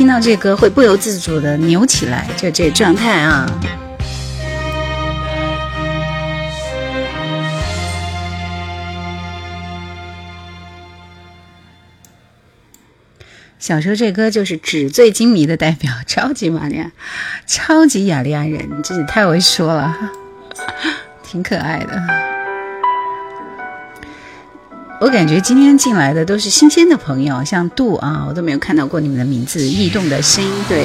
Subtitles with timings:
[0.00, 3.46] 听到这歌会不由自主的扭起来，就这状态啊。
[13.58, 16.90] 小时候这歌就是纸醉金迷的代表，超级玛丽亚，
[17.46, 19.94] 超级雅利安人，真是太会说了，
[21.22, 22.39] 挺可爱的。
[25.00, 29.58] 我感觉今天进来的都是新鲜的朋友，像杜啊，我都没有看到过你们的名字。
[29.58, 30.84] 异动的声音，对，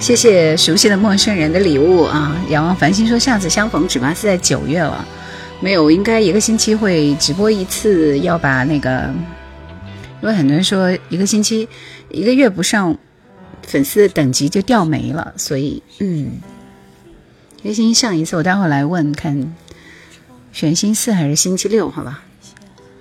[0.00, 2.36] 谢谢熟悉的陌生人的礼物啊！
[2.48, 5.06] 仰望繁星说下次相逢只怕是在九月了，
[5.60, 9.08] 没有，应该一个星期会直播一次，要把那个，
[10.20, 11.68] 因为很多人说一个星期、
[12.10, 12.98] 一个月不上，
[13.62, 16.32] 粉丝的等级就掉没了，所以嗯，
[17.62, 19.54] 一个星期上一次，我待会来问看。
[20.54, 21.90] 选星期四还是星期六？
[21.90, 22.22] 好吧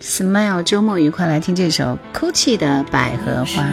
[0.02, 3.64] ，Smile，周末愉快，来听这首 Gucci 的《百合花》。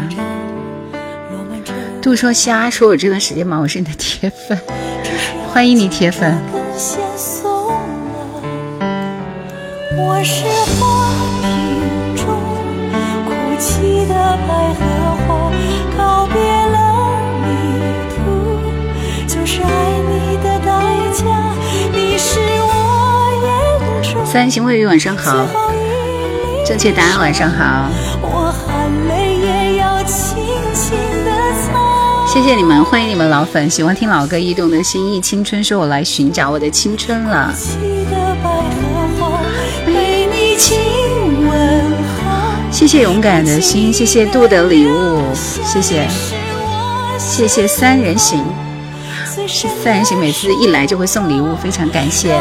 [2.03, 4.61] 杜说瞎说，我这段时间忙，我是你的铁粉，
[5.51, 6.39] 欢迎你铁粉。
[9.97, 10.45] 我是
[10.77, 12.27] 花瓶中
[13.25, 14.15] 哭泣的
[14.47, 14.85] 百合
[24.33, 25.45] 三星卫浴晚上好，
[26.65, 27.91] 正确答案晚上好。
[32.29, 37.53] 谢谢你们，欢迎你们老粉，喜欢听老歌，驿动的心意，青春说：“我来寻找我的青春了。”
[42.71, 46.07] 谢谢勇敢的心，谢谢杜的礼物，谢谢，
[47.19, 48.41] 谢谢三人行，
[49.83, 52.41] 三人行每次一来就会送礼物，非常感谢。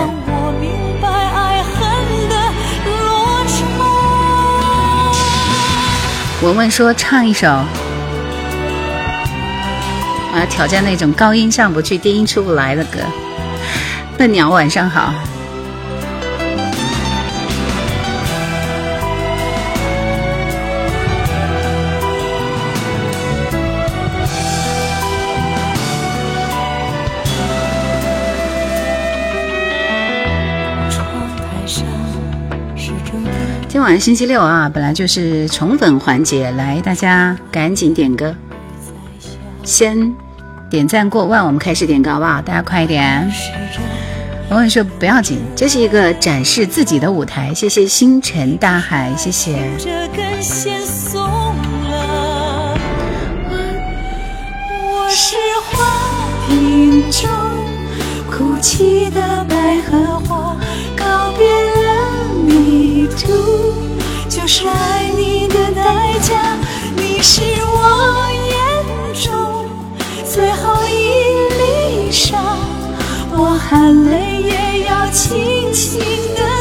[6.41, 7.47] 文文说：“唱一首，
[10.31, 12.99] 我要挑战那种高音上不去、低音出不来的歌。”
[14.17, 15.13] 笨鸟晚上好。
[33.97, 38.35] 星期六啊，本来就是宠粉环节，来大家赶紧点歌，
[39.63, 40.13] 先
[40.69, 42.41] 点赞过万，我们开始点歌好不好？
[42.41, 43.31] 大家快一点。
[44.49, 47.53] 我跟你说不要紧，这是一个展示自己的舞台。
[47.53, 49.55] 谢谢星辰大海，谢谢。
[54.81, 55.37] 我是
[55.71, 55.85] 花
[56.47, 57.29] 瓶中
[58.29, 60.57] 哭泣的百合花，
[60.95, 61.47] 告别
[63.19, 63.73] 途。
[64.29, 66.55] 就是爱你的代价，
[66.95, 68.57] 你是我眼
[69.23, 69.65] 中
[70.23, 70.91] 最后一
[71.57, 72.37] 粒沙，
[73.31, 75.99] 我含泪也要轻轻
[76.35, 76.58] 的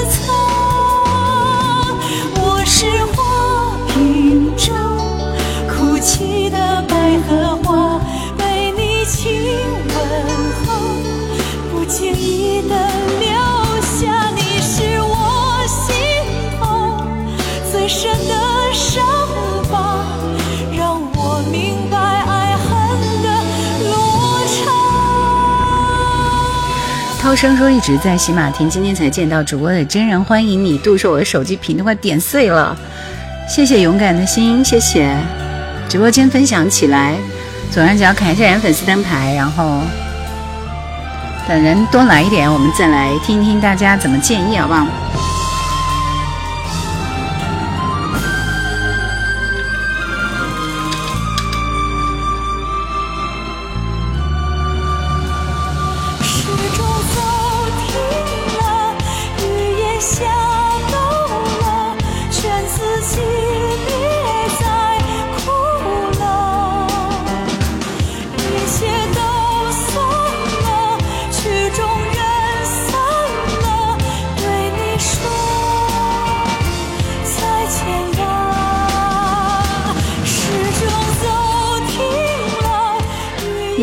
[27.28, 30.78] 高声说一直在洗马听，今天才见到主播的真人，欢迎你！
[30.78, 32.74] 度说我的手机屏都快点碎了，
[33.46, 35.14] 谢谢勇敢的心，谢谢
[35.90, 37.14] 直播间分享起来，
[37.70, 39.82] 左上角砍一下人粉丝灯牌，然后
[41.46, 44.86] 等人多来一点，我们再来听一听大家怎么建议，好不好？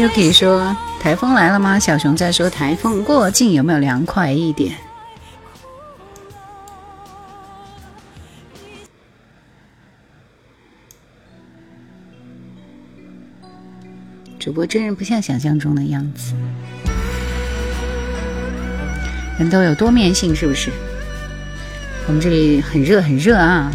[0.10, 1.80] 可以说台风来了吗？
[1.80, 4.74] 小熊在说台风过境有没有凉快一点？
[14.40, 16.34] 主播真人不像想象中的样子，
[19.40, 20.69] 人都有多面性，是不是？
[22.07, 23.72] 我们这里很热很热啊！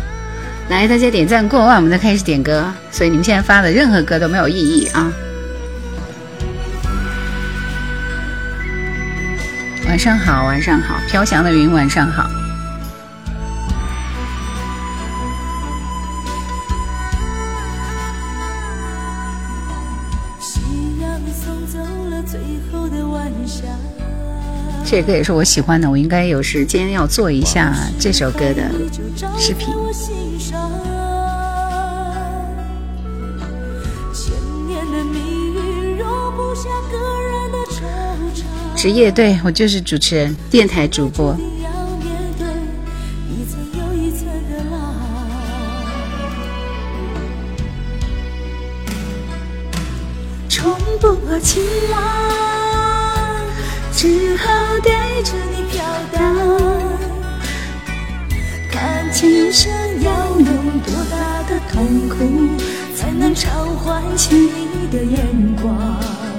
[0.69, 2.73] 来，大家点赞过万，我们再开始点歌。
[2.93, 5.13] 所以你们现在发的任何歌都没有意义啊！
[10.01, 12.27] 上好，晚上好，飘翔的云，晚上好。
[24.87, 28.71] 这歌也是我喜欢的，我应该有时间要做一下这首歌的
[29.39, 29.69] 视频。
[38.81, 41.37] 职业对我就是主持人，电台主播。
[50.49, 52.01] 冲不破情网。
[53.93, 54.49] 只好
[54.83, 56.35] 带着你飘荡，
[58.73, 62.17] 看今生要用多大的痛苦，
[62.97, 66.30] 才能偿还起你的眼光。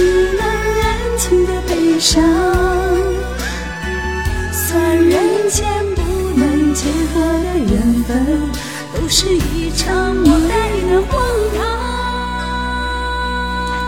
[0.00, 2.22] 只能安静的悲伤。
[4.50, 5.12] 算人
[5.50, 6.00] 间不
[6.40, 8.40] 能结果的缘分，
[8.94, 11.20] 都是一场莫待的荒
[11.54, 11.60] 唐。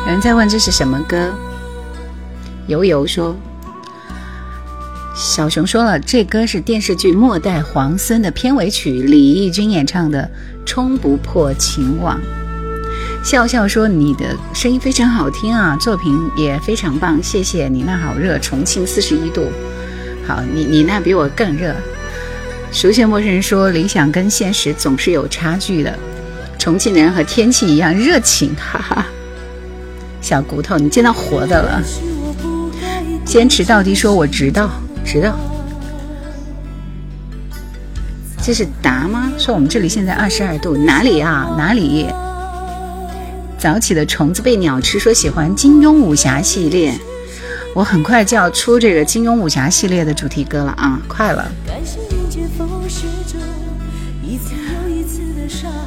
[0.05, 1.33] 有人在问这是什么歌？
[2.67, 3.35] 悠悠说
[5.17, 10.31] ：“小熊说了，这歌是电视剧《末代皇孙》的片尾曲，李翊君演唱的
[10.67, 12.19] 《冲不破情网》。”
[13.23, 17.83] 笑笑说：“你的声音非常好听啊，作品也非常棒，谢谢你。
[17.83, 19.47] 那好热，重庆四十一度。
[20.27, 21.75] 好，你你那比我更热。”
[22.73, 25.97] 熟悉陌生人说：“理想跟现实总是有差距的，
[26.59, 29.07] 重庆人和天气一样热情。”哈哈。
[30.21, 31.83] 小骨头，你见到活的了。
[33.25, 34.69] 坚持到底，说我知道，
[35.05, 35.39] 知道。
[38.43, 39.33] 这是答吗？
[39.39, 41.55] 说我们这里现在二十二度，哪里啊？
[41.57, 42.07] 哪里？
[43.63, 46.93] 早起的虫子被鸟吃，说喜欢金庸武侠系列。
[47.75, 51.49] 我很快就要出这个金庸武侠系列的主题歌了啊，快了。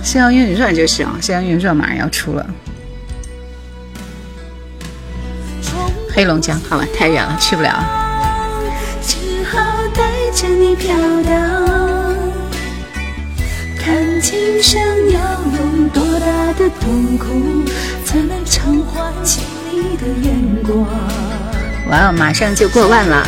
[0.07, 2.47] 《逍遥英雄传》就是啊，《逍遥英雄传》马上要出了。
[6.13, 7.83] 黑龙江，好吧，太远了，去不了。
[21.87, 23.27] 哇哦，马上就过万了！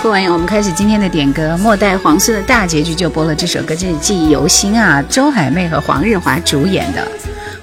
[0.00, 1.58] 过完瘾，我们开始今天的点歌。
[1.58, 5.02] 末代皇孙的大结局就播了这首歌，真是记忆犹新啊！
[5.10, 7.06] 周海媚和黄日华主演的，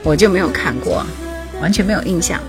[0.03, 1.03] 我就没有看过。
[1.61, 2.39] 完全没有印象，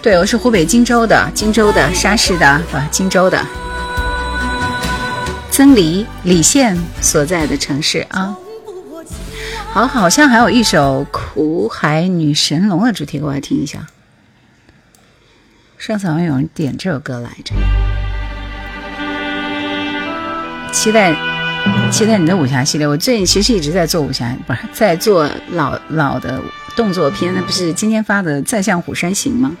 [0.00, 3.44] 对，我是湖北荆州的，荆州的沙市的，啊，荆州的，
[5.50, 8.34] 曾黎李现所在的城市啊。
[9.72, 13.86] 好，好像还有一首《苦海女神龙》的主题歌，我来听一下。
[15.78, 17.54] 上次好像有人点这首歌来着。
[20.70, 21.16] 期待，
[21.90, 22.86] 期待你的武侠系列。
[22.86, 26.38] 我最近其实一直在做武侠，不是在做老老的。
[26.74, 29.54] 动作片，那不是今天发的《再向虎山行》吗？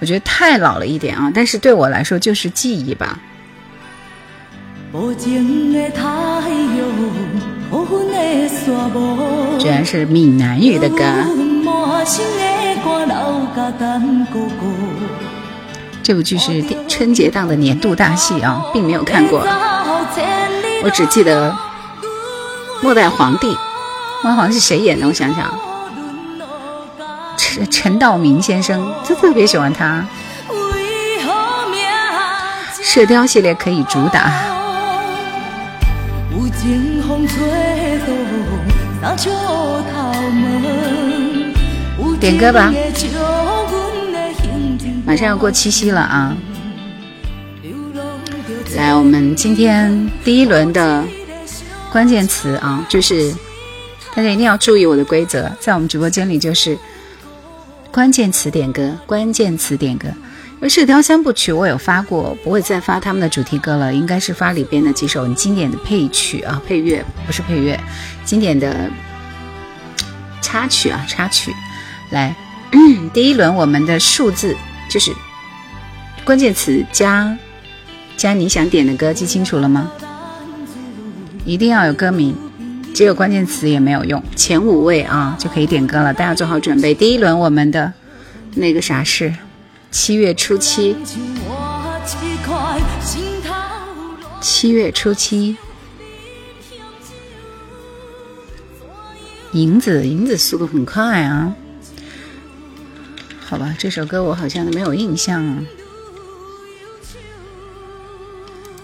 [0.00, 3.20] 我觉得太老了一点啊，但是对我来说就是记忆吧。
[9.58, 11.04] 居然是闽南语的歌。
[16.02, 19.40] 这部剧是春节档的年度大戏啊，并没有看过。
[20.84, 21.56] 我只记得
[22.80, 23.48] 末代皇帝，
[24.22, 25.06] 末代皇帝是谁演的？
[25.06, 25.52] 我想想。
[27.70, 30.06] 陈道明先生就特别喜欢他，
[32.82, 34.55] 射雕系列可以主打。
[42.20, 42.72] 点歌吧，
[45.04, 46.36] 马上要过七夕了啊！
[48.76, 51.04] 来，我们今天第一轮的
[51.92, 53.32] 关键词啊，就是
[54.14, 56.76] 大家一定要注意我的规则，在我们直播间里就是。
[57.92, 60.08] 关键词点歌，关键词点歌。
[60.60, 67.78] 而《射雕三部曲》我有发过，不会再发他们的主题歌了，应该是发里边的几首经典的配曲啊，配乐不是配乐，
[68.24, 68.90] 经典的
[70.40, 71.52] 插曲啊，插曲。
[72.10, 72.34] 来，
[73.12, 74.56] 第一轮我们的数字
[74.88, 75.12] 就是
[76.24, 77.36] 关键词加
[78.16, 79.90] 加你想点的歌，记清楚了吗？
[81.44, 82.34] 一定要有歌名。
[82.94, 86.94] 只有关键词也没有用，前五位啊就可以点歌了，大家做好准备。
[86.94, 87.92] 第一轮我们的
[88.54, 89.34] 那个啥是
[89.98, 90.94] 七月初七，
[94.42, 95.56] 七月初七，
[99.52, 101.56] 银子，银子速度很快啊。
[103.40, 105.64] 好吧，这首歌我好像都没有印象啊。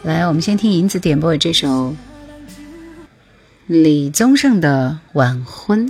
[0.04, 1.94] 来，我们先听银子点播的这首
[3.66, 5.86] 李宗盛的《晚婚》。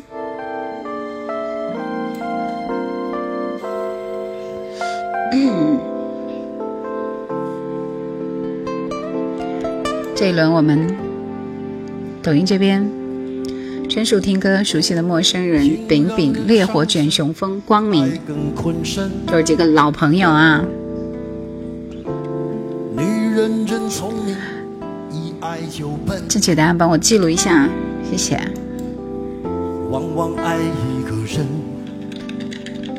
[10.23, 10.87] 这一轮我们
[12.23, 12.88] 抖音这边。
[13.88, 18.21] 专属听歌，熟悉的陌生人，饼饼，烈火卷雄风，光明，
[19.26, 20.64] 都是几个老朋友啊。
[26.29, 27.69] 正确答案帮我记录一下，
[28.09, 28.38] 谢谢。
[29.91, 31.45] 往往爱一个人，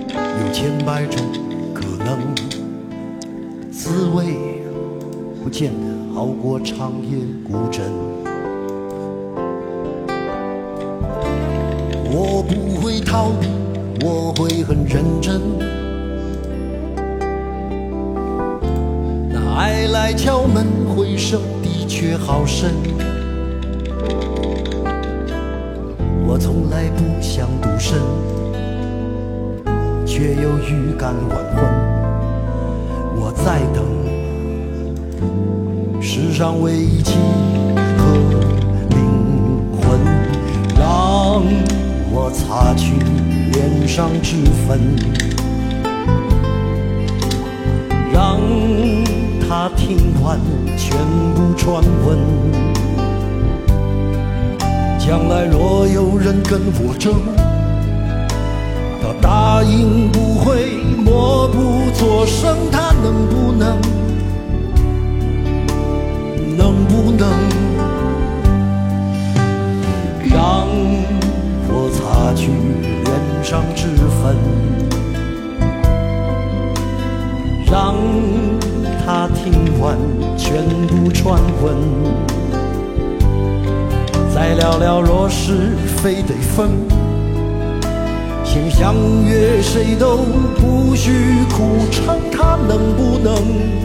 [0.10, 1.26] 有千百种
[1.74, 2.20] 可能，
[3.72, 4.26] 滋味
[5.42, 7.84] 不见得好过长夜孤枕。
[12.06, 13.48] 我不会逃避，
[14.06, 15.42] 我会很认真。
[19.28, 22.70] 那爱来敲门，回声的确好深。
[26.28, 28.00] 我从来不想独身，
[30.06, 31.66] 却又预感晚婚。
[33.16, 33.84] 我在等
[36.34, 37.14] 上唯一契
[37.98, 38.04] 合
[38.90, 38.98] 灵
[39.80, 40.00] 魂，
[40.76, 41.44] 让。
[42.16, 42.94] 我擦去
[43.52, 44.38] 脸上脂
[44.68, 44.80] 粉，
[48.12, 48.40] 让
[49.42, 50.40] 他听完
[50.78, 50.96] 全
[51.36, 52.18] 部传闻。
[55.00, 57.14] 将来若有人跟我争，
[59.02, 64.03] 他答应不会默不作声，他能不能？
[67.18, 67.30] 能
[70.30, 70.68] 让？
[71.76, 72.52] 我擦去
[73.04, 73.88] 脸上脂
[74.22, 74.38] 粉，
[77.66, 77.96] 让
[79.04, 79.98] 他听完
[80.38, 81.76] 全部传闻，
[84.34, 86.70] 再聊聊若是非得分，
[88.46, 88.94] 先相
[89.26, 90.18] 约谁都
[90.58, 93.83] 不许哭成，他能不能？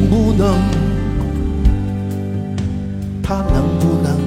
[0.00, 0.56] 能不能？
[3.22, 4.18] 他能不能？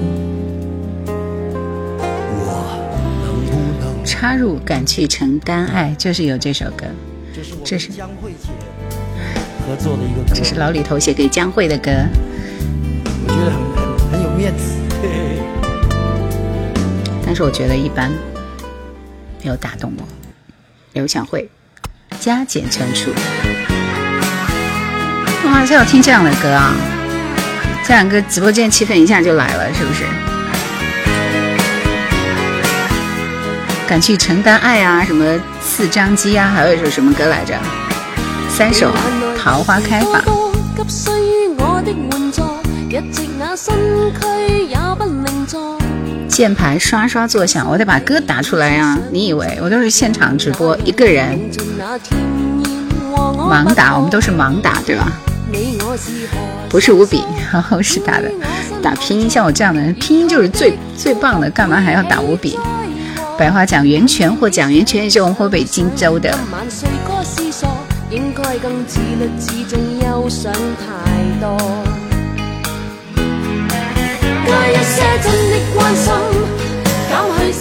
[2.37, 2.77] 我
[3.23, 3.51] 能不
[3.83, 6.85] 能插入，敢去承担爱，就是有这首歌。
[7.65, 8.49] 这是江慧姐
[9.67, 11.91] 合作的一个，这是老李头写给江慧的歌。
[13.25, 14.75] 我觉得很很很有面子，
[17.25, 18.11] 但是我觉得一般，
[19.41, 20.03] 没有打动我。
[20.93, 21.49] 刘强慧，
[22.19, 23.09] 加减乘除。
[25.53, 26.73] 哇，就要听这样的歌啊！
[27.85, 30.03] 这两个直播间气氛一下就来了，是不是？
[33.87, 37.53] 敢去承担爱啊，什么四张机啊，还有一首什么歌来着？
[38.49, 38.91] 三首，
[39.37, 40.23] 桃花开吧。
[46.27, 48.97] 键盘刷刷作响，我得把歌打出来呀！
[49.11, 51.39] 你以为我都是现场直播，一个人
[53.13, 55.11] 盲打，我们都是盲打，对吧？
[56.69, 58.31] 不是五笔，然 后是打的
[58.81, 62.57] 打拼音，像我这样的人，拼音就是最最棒的，干嘛还要打五笔？
[63.37, 66.35] 百花奖源泉获奖，源泉也是我们湖北荆州的。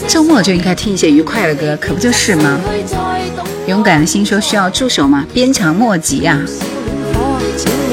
[0.09, 2.59] 周末就应该听一些愉快的歌，可不就是吗？
[3.67, 5.27] 勇敢的心说需要助手吗？
[5.33, 6.39] 鞭长莫及呀。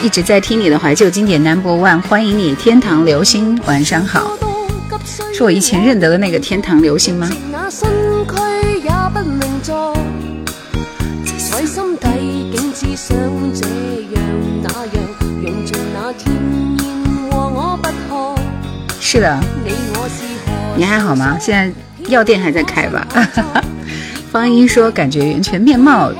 [0.00, 4.30] 一直在听你的怀旧经典 Number One，欢迎你，天堂流星，晚上好。
[5.32, 7.28] 是我以前认得的那个天堂流星吗？
[19.00, 19.40] 是的，
[20.76, 21.36] 你还好吗？
[21.40, 23.04] 现在药店还在开吧？
[24.30, 26.12] 方一说感觉源泉面貌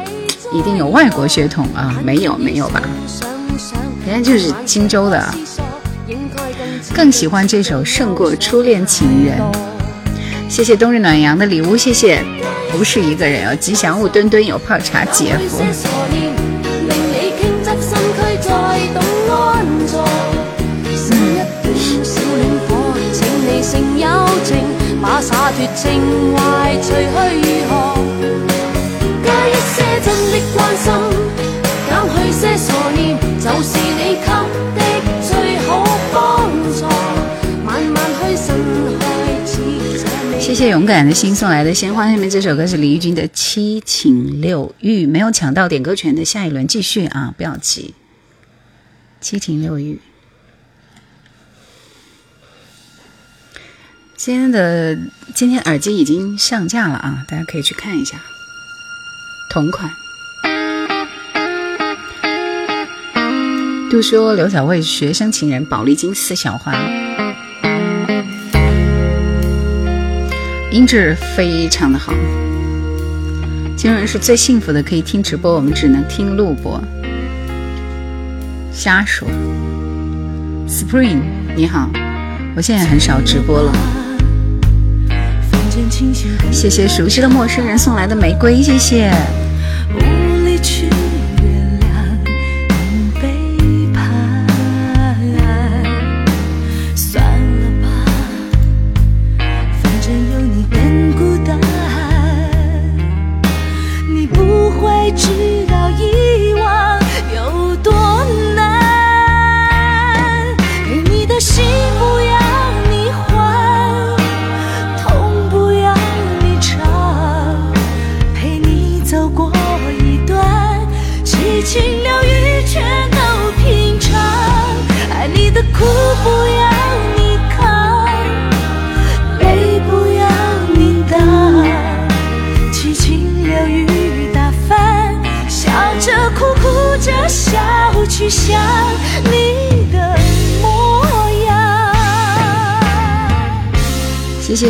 [0.53, 1.95] 一定有外国血统啊？
[2.05, 2.83] 没有没有吧？
[4.09, 5.23] 人家就是荆州的。
[6.95, 9.37] 更喜欢这首胜过初恋情人。
[10.49, 12.25] 谢谢冬日暖阳的礼物，谢谢。
[12.73, 15.63] 不是一个人哦，吉祥物墩墩有泡茶姐夫。
[32.19, 34.27] 去些傻念，就是你给
[34.75, 34.81] 的
[35.23, 36.85] 最好帮助。
[37.65, 38.55] 慢慢去心
[38.99, 42.11] 开始谢谢勇敢的心送来的鲜花。
[42.11, 47.95] 下面这首歌是李翊君的《七情六欲》，没有抢到点歌权的，下一轮继续啊，不要急。
[49.21, 50.01] 七情六欲，
[54.17, 54.97] 今天的
[55.35, 58.21] 今天耳机已经上架了啊，大家可以去看一下，
[59.53, 59.91] 同款。
[63.91, 66.75] 都说刘小慧学生情人，宝丽金四小花，
[70.71, 72.13] 音质非常的好。
[73.77, 76.79] 今日是最幸福的，可以听直播，我们只能听录播。
[78.71, 79.27] 瞎说
[80.69, 81.21] ，Spring
[81.57, 81.89] 你好，
[82.55, 83.73] 我现在很少直播了。
[86.53, 89.11] 谢谢熟悉的陌生人送来的玫瑰，谢谢。
[89.99, 90.98] 谢谢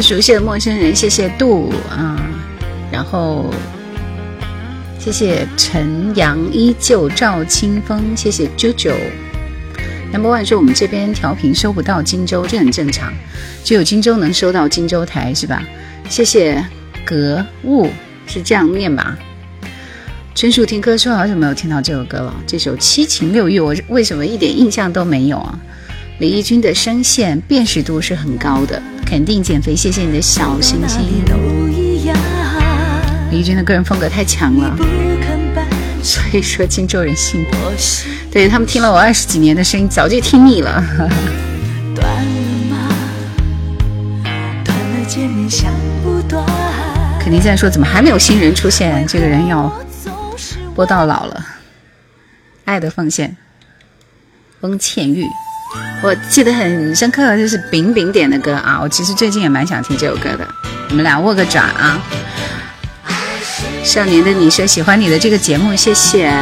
[0.09, 2.18] 熟悉的陌生人，谢谢杜啊，
[2.90, 3.44] 然后
[4.99, 8.94] 谢谢陈阳依旧赵清风，谢谢啾啾。
[10.11, 13.12] Number One 说我们这边调频收不到荆州，这很正常，
[13.62, 15.62] 只有荆州能收到荆州台是吧？
[16.09, 16.64] 谢谢
[17.05, 17.90] 格物
[18.27, 19.14] 是这样念吧？
[20.35, 25.61] 春树听歌说好久没有听到这首歌了，这首七情六欲我为什么一点印象都没有啊？
[26.18, 28.83] 李翊君的声线辨识度是很高的。
[29.09, 31.01] 肯定减肥，谢谢你的小心心。
[33.31, 34.77] 李翊君的个人风格太强了，
[36.03, 37.57] 所以说荆州人幸福。
[38.31, 40.85] 对他们听了我二十几年的声音，早就听腻了。
[47.18, 49.07] 肯定在说怎么还没有新人出现？
[49.07, 49.73] 这个人要
[50.75, 51.47] 播到老了。
[52.66, 53.35] 爱的奉献，
[54.61, 55.25] 翁倩玉。
[56.02, 58.78] 我记得很深刻，就是饼饼点的歌啊！
[58.81, 60.46] 我其实最近也蛮想听这首歌的。
[60.88, 62.00] 你们俩握个爪啊！
[63.85, 66.33] 少年的你说喜欢你的这个节目，谢谢。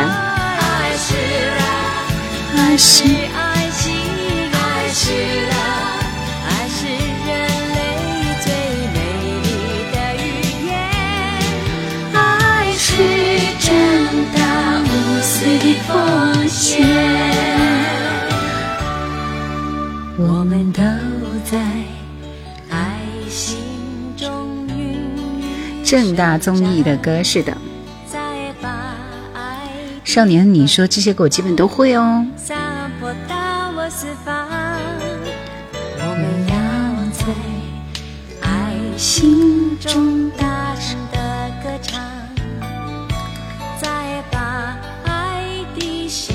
[25.86, 27.56] 正大综艺的歌是的，
[30.02, 32.26] 少年，你说这些歌我基本都会哦。
[35.98, 36.56] 我们要
[37.12, 37.26] 在
[38.40, 41.18] 爱心中大声的
[41.62, 42.02] 歌唱，
[43.80, 46.34] 再把爱的幸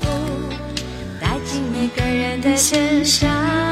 [0.00, 0.06] 福
[1.20, 3.65] 带进每个人的身上。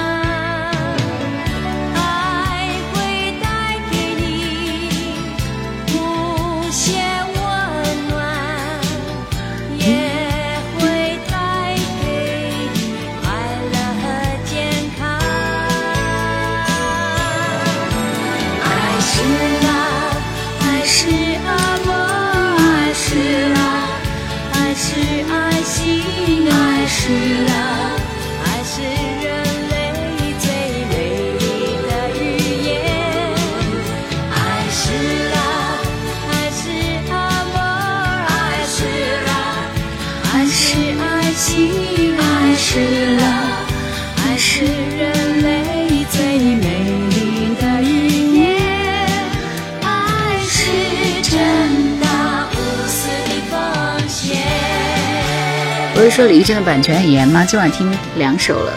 [56.14, 57.44] 说李玉珍的版权很严吗？
[57.44, 58.72] 今晚听两首了，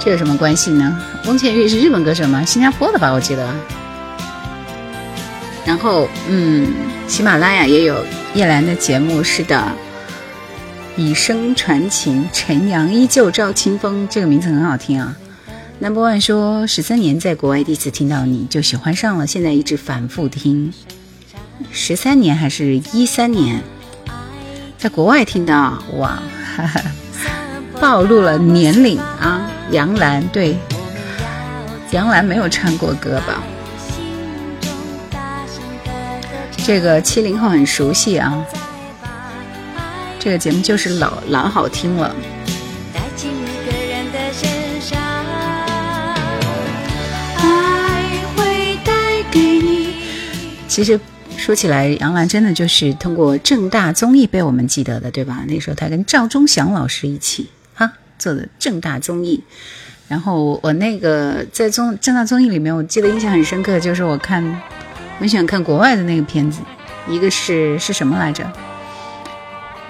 [0.00, 1.00] 这有什么关系呢？
[1.26, 2.44] 翁倩玉是日本歌手吗？
[2.44, 3.54] 新加坡的吧，我记得。
[5.64, 6.74] 然后，嗯，
[7.06, 9.64] 喜马拉雅也有叶兰的节目，是的。
[10.96, 15.14] 以声传情，晨阳依旧照清风，这个名字很好听啊。
[15.78, 20.72] Number One 说，十三年在国外第一次听到你就喜欢上了，现在一直反复听。
[21.70, 23.62] 十三年还是一三年？
[24.84, 26.18] 在国外听到，哇，
[26.54, 26.82] 哈哈，
[27.80, 29.40] 暴露了年龄啊！
[29.70, 30.58] 杨澜对，
[31.90, 33.42] 杨澜没有唱过歌吧？
[36.66, 38.44] 这个七零后很熟悉啊，
[40.18, 42.14] 这个节目就是老老好听了。
[50.68, 51.00] 其实
[51.44, 55.44] 说起来，杨澜真的就是通过正大综艺被我们记得的，对吧？
[55.46, 59.44] 那时候她跟赵忠祥老师一起哈做的正大综艺。
[60.08, 64.42] 然后我那个在综正大综艺里面，我记得印象很深刻，就是我看。
[65.18, 66.62] 很喜欢看国外的那个片子，
[67.06, 68.50] 一个是是什么来着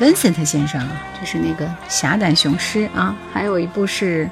[0.00, 0.84] ？Vincent 先生，
[1.20, 4.28] 就是那个侠胆雄狮啊，还有一部是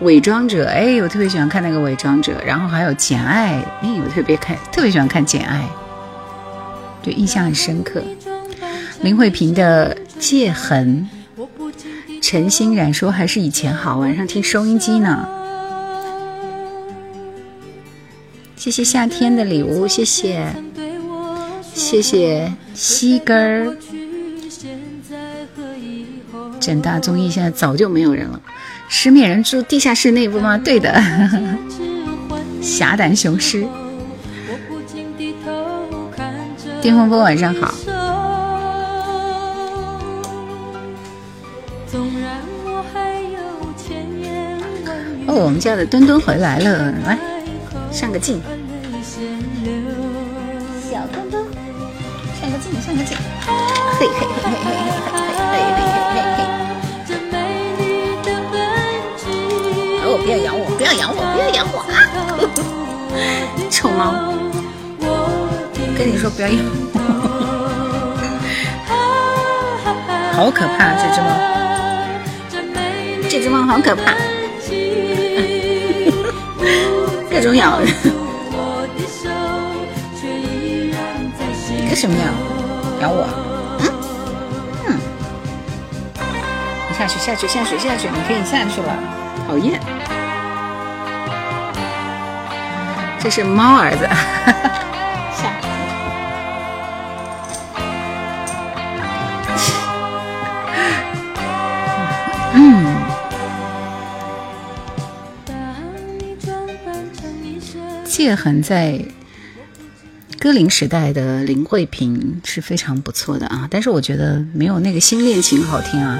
[0.00, 5.64] 伪装者，哎，我特别喜欢看那个伪装者，然后还有简爱，哎，我特别看，特别喜欢看简爱，
[7.02, 8.02] 对印象很深刻。
[9.02, 11.08] 林慧萍的戒痕，
[12.20, 15.28] 陈欣然说还是以前好，晚上听收音机呢。
[18.54, 20.46] 谢谢夏天的礼物，谢谢，
[21.74, 23.76] 谢谢西根儿。
[26.60, 28.40] 整大综艺现在早就没有人了，
[28.88, 30.56] 失眠人住地下室那部吗？
[30.56, 31.02] 对的，
[32.62, 33.66] 侠胆雄狮。
[36.82, 37.72] 电风风晚上好。
[45.28, 47.16] 哦，我们家的墩墩回来了，来
[47.92, 48.42] 上个镜。
[50.90, 51.46] 小墩墩
[52.82, 53.16] 上个镜，
[54.00, 56.40] 嘿嘿嘿嘿嘿嘿嘿嘿嘿嘿嘿。
[60.04, 61.94] 哦，不要咬我，不要咬我，不要咬我啊！
[63.70, 64.31] 臭猫，
[66.04, 66.54] 跟你说不要咬，
[70.34, 71.26] 好可怕这只猫，
[73.30, 74.10] 这只猫好可怕，
[77.30, 77.78] 各种咬。
[77.86, 77.86] 人，
[81.86, 82.24] 干什么呀？
[83.00, 83.28] 咬我，
[83.78, 83.86] 嗯？
[84.88, 84.98] 嗯，
[86.90, 88.92] 你下去下去下去下去，你可以下去了，
[89.46, 89.78] 讨厌，
[93.20, 94.08] 这是猫儿子，
[108.22, 109.04] 裂痕在。
[110.38, 116.18] 歌林时代的林慧萍是非常不错的啊，但是我觉得没有那个新恋情好听啊。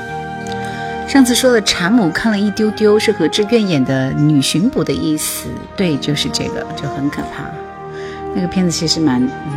[1.08, 7.50] 上次说的查姆看了一丢丢，是何志愿演的女巡捕的意思，对，就是这个，就很可怕。
[8.32, 9.20] 那个片子其实蛮……
[9.20, 9.52] 嗯，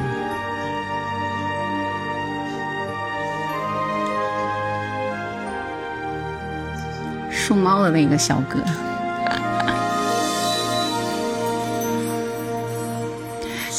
[7.29, 8.57] 树猫的那个小哥。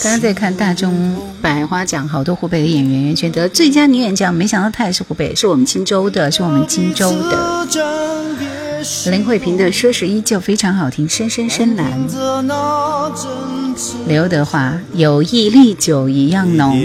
[0.06, 7.66] 刚刚在看大众百花奖，好多湖北的演员袁泉得最佳女演奖，没想到她也是湖北，是我们荆州的，是我们荆州的。
[9.10, 12.06] 林慧萍的《说是依旧》非常好听，深深深蓝。
[14.06, 16.80] 刘德华有意历久一样浓。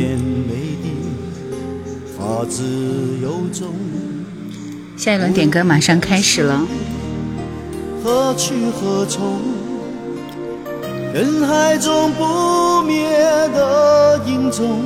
[4.98, 6.66] 下一轮点歌马上开始了。
[8.04, 9.61] 何去何从？
[11.14, 13.06] 人海中不灭
[13.54, 14.82] 的影踪。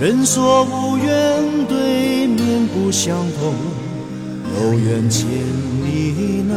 [0.00, 3.52] 人说无缘对面不相逢，
[4.54, 5.26] 有缘千
[5.84, 6.56] 里能。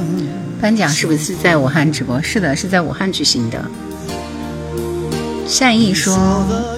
[0.62, 2.22] 颁奖是不是在武汉直播？
[2.22, 3.66] 是的，是在武汉举行的。
[5.48, 6.16] 善意说，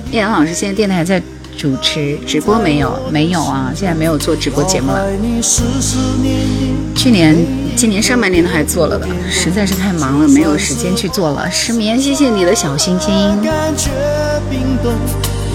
[0.09, 1.21] 叶阳老师现在电台还在
[1.57, 2.97] 主持直播没有？
[3.11, 5.05] 没有啊，现在没有做直播节目了。
[6.95, 7.62] 去年。
[7.73, 11.49] 今年上半年都还做了的，实在是太忙了，没有时间去做了。
[11.51, 13.11] 失眠，谢谢你的小心心。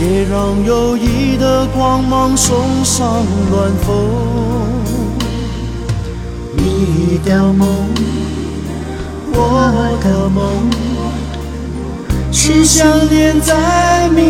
[0.01, 4.09] 也让友谊的光芒送上暖风。
[6.57, 7.69] 你的梦，
[9.33, 10.71] 我的梦，
[12.31, 14.21] 是相连在冥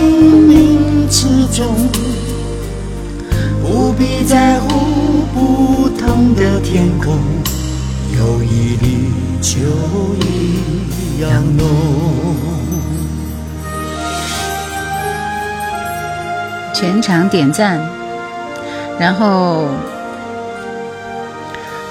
[0.48, 0.78] 冥
[1.10, 1.66] 之中。
[3.62, 4.68] 不必在乎
[5.34, 7.18] 不同的天空，
[8.18, 9.60] 有一粒就
[10.26, 11.66] 一样浓。
[16.74, 17.80] 全场点赞，
[18.98, 19.68] 然后，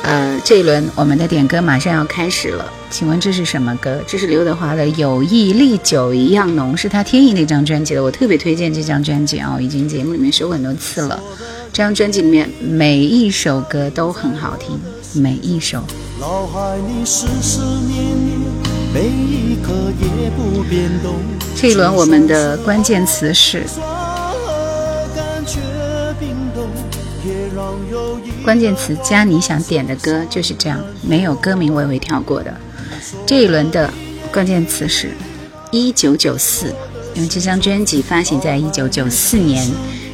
[0.03, 2.65] 呃，这一轮我们的点歌马上要开始了。
[2.89, 4.01] 请问这是什么歌？
[4.05, 8.03] 这是刘德华的《友谊历久一样浓》，是他天意那张专辑的。
[8.03, 11.17] 我特别推荐这张专辑啊，已经节目里面说过很多次了。
[11.71, 14.77] 这张专辑里面每一首歌都很好听，
[15.21, 15.81] 每一首。
[21.55, 23.63] 这一轮我们的关键词是。
[28.43, 32.51] 关键词加你想点的歌就是这样，没有歌名我也会跳过的。
[33.25, 33.93] 这一轮的
[34.31, 35.11] 关键词是
[35.71, 36.73] 一九九四，
[37.13, 39.63] 因为这张专辑发行在一九九四年，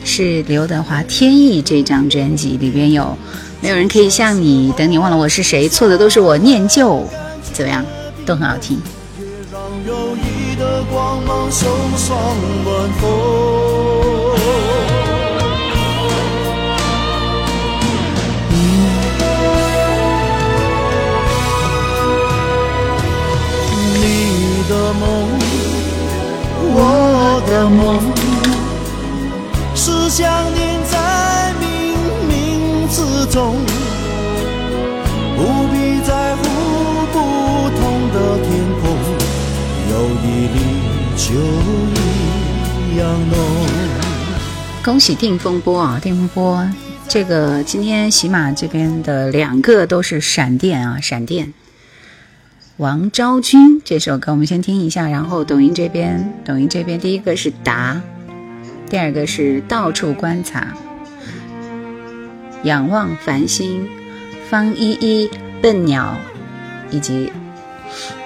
[0.04, 3.18] 是刘德华《天意》这张专辑里边有。
[3.64, 7.08] 没有人可以像你，等你忘了我是谁，错的都是我念旧，
[7.54, 7.86] 怎么样，
[8.26, 8.78] 都很好听。
[23.96, 25.30] 你的梦，
[26.76, 28.02] 我的梦，
[29.74, 30.73] 是想念
[33.34, 33.56] 中，
[35.36, 36.44] 不必在乎
[37.12, 37.18] 不
[37.72, 37.82] 同
[38.14, 38.48] 的天
[38.80, 38.84] 空，
[39.90, 40.58] 有一粒
[41.18, 41.34] 就
[42.78, 43.34] 一样浓。
[44.86, 46.70] 恭喜定风波啊，定风波，
[47.08, 51.52] 这个今天喜马这边的两个都是闪电啊，闪电。
[52.78, 58.00] 王昭君这首歌，我们先听一下，然后抖音这边，抖音这边第一个是答，
[58.92, 60.68] 第二个是到处观察，
[62.64, 63.88] 仰望繁星，
[64.50, 65.30] 方依依，
[65.62, 66.16] 笨鸟，
[66.90, 67.32] 以及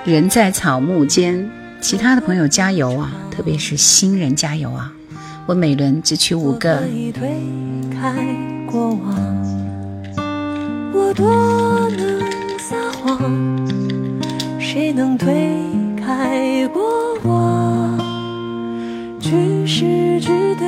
[0.05, 1.49] 人在草木间，
[1.81, 4.93] 其他的朋友加油啊，特别是新人加油啊！
[5.47, 6.83] 我每轮只取五个。
[10.93, 12.21] 我多能
[12.59, 13.17] 撒谎。
[14.59, 15.33] 谁能推
[15.99, 16.83] 开过
[17.23, 17.97] 往？
[19.19, 20.66] 句是句的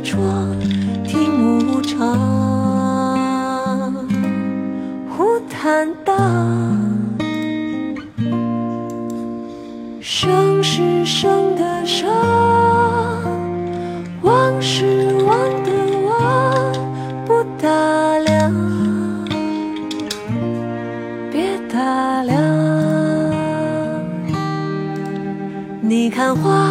[0.00, 0.58] 的装，
[1.04, 2.16] 听无常，
[5.10, 6.16] 忽坦荡。
[10.00, 12.08] 生是生的生，
[14.22, 15.70] 忘是忘的
[16.08, 16.72] 忘，
[17.26, 17.68] 不打
[18.20, 18.50] 量。
[21.30, 22.40] 别打量。
[25.82, 26.69] 你看花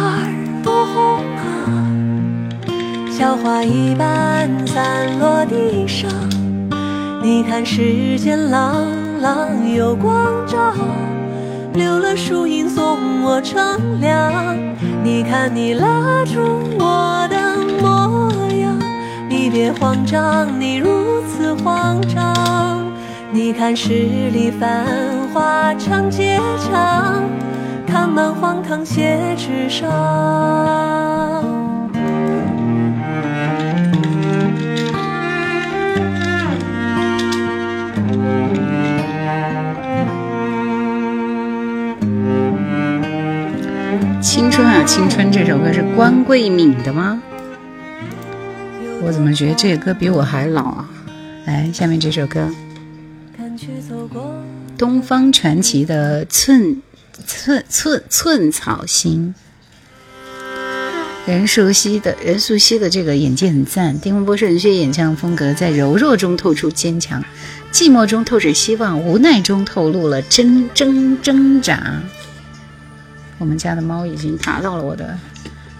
[3.42, 6.10] 花一般散落地上。
[7.22, 8.86] 你看世间朗
[9.20, 10.74] 朗有光照，
[11.74, 14.56] 留了树荫送我乘凉。
[15.02, 16.40] 你看你拉住
[16.78, 18.78] 我的模样，
[19.28, 22.34] 你别慌张，你如此慌张。
[23.32, 24.86] 你看十里繁
[25.32, 27.22] 华长街长，
[27.86, 31.09] 看满荒唐写纸上。
[44.40, 45.30] 青春啊，青春！
[45.30, 47.22] 这首歌是关桂敏的吗？
[49.02, 50.88] 我怎么觉得这个歌比我还老啊？
[51.44, 52.48] 来，下面这首歌。
[54.78, 56.80] 东方传奇的寸
[57.26, 59.34] 寸寸寸草心，
[61.26, 64.00] 任素汐的任素汐的这个演技很赞。
[64.00, 67.22] 丁文波是任雪演唱风格，在柔弱中透出坚强，
[67.70, 72.00] 寂寞中透着希望，无奈中透露了挣挣挣扎。
[73.40, 75.18] 我们家的猫已经爬到了我的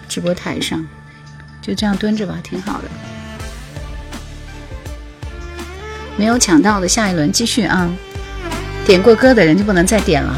[0.09, 0.83] 直播台上，
[1.61, 2.85] 就这样蹲着吧，挺好的。
[6.17, 7.87] 没有抢到的，下一轮继续啊！
[8.83, 10.35] 点过歌的人就不能再点了。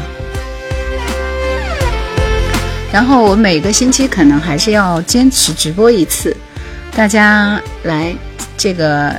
[2.92, 6.36] 然后我每个星期可能还是要坚持直播一次，
[6.94, 8.14] 大家来
[8.58, 9.16] 这个，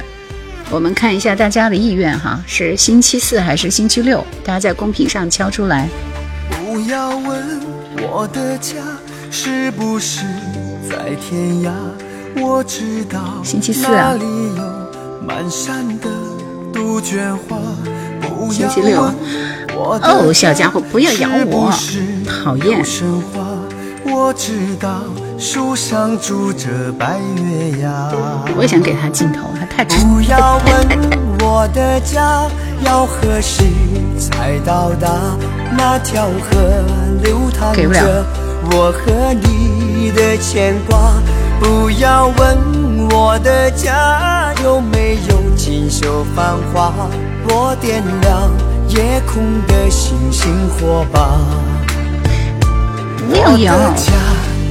[0.70, 4.24] 我们看一下大家的意愿哈，是星期四还是星期六？
[4.44, 5.90] 大家在公屏上敲出来。
[6.52, 8.76] 不要问我的家
[9.32, 10.22] 是不是
[10.90, 11.72] 在天涯，
[12.42, 14.16] 我知道星期四啊。
[18.52, 19.02] 星期六，
[19.76, 21.72] 哦，小家伙，不要咬我，
[22.28, 22.84] 讨厌。
[25.38, 28.12] 树上住着白月牙。
[28.56, 30.88] 我也想给他镜头，他太 不要问
[31.42, 32.48] 我的家
[32.84, 33.64] 要何时
[34.20, 35.10] 才到达，
[35.78, 36.58] 那条河
[37.24, 38.26] 流淌着
[38.72, 41.14] 我和你的牵挂。
[41.60, 46.94] 不要问我的家有没有锦绣繁华，
[47.48, 48.52] 我点亮
[48.90, 51.40] 夜空的星星火把。
[53.28, 54.12] 我的家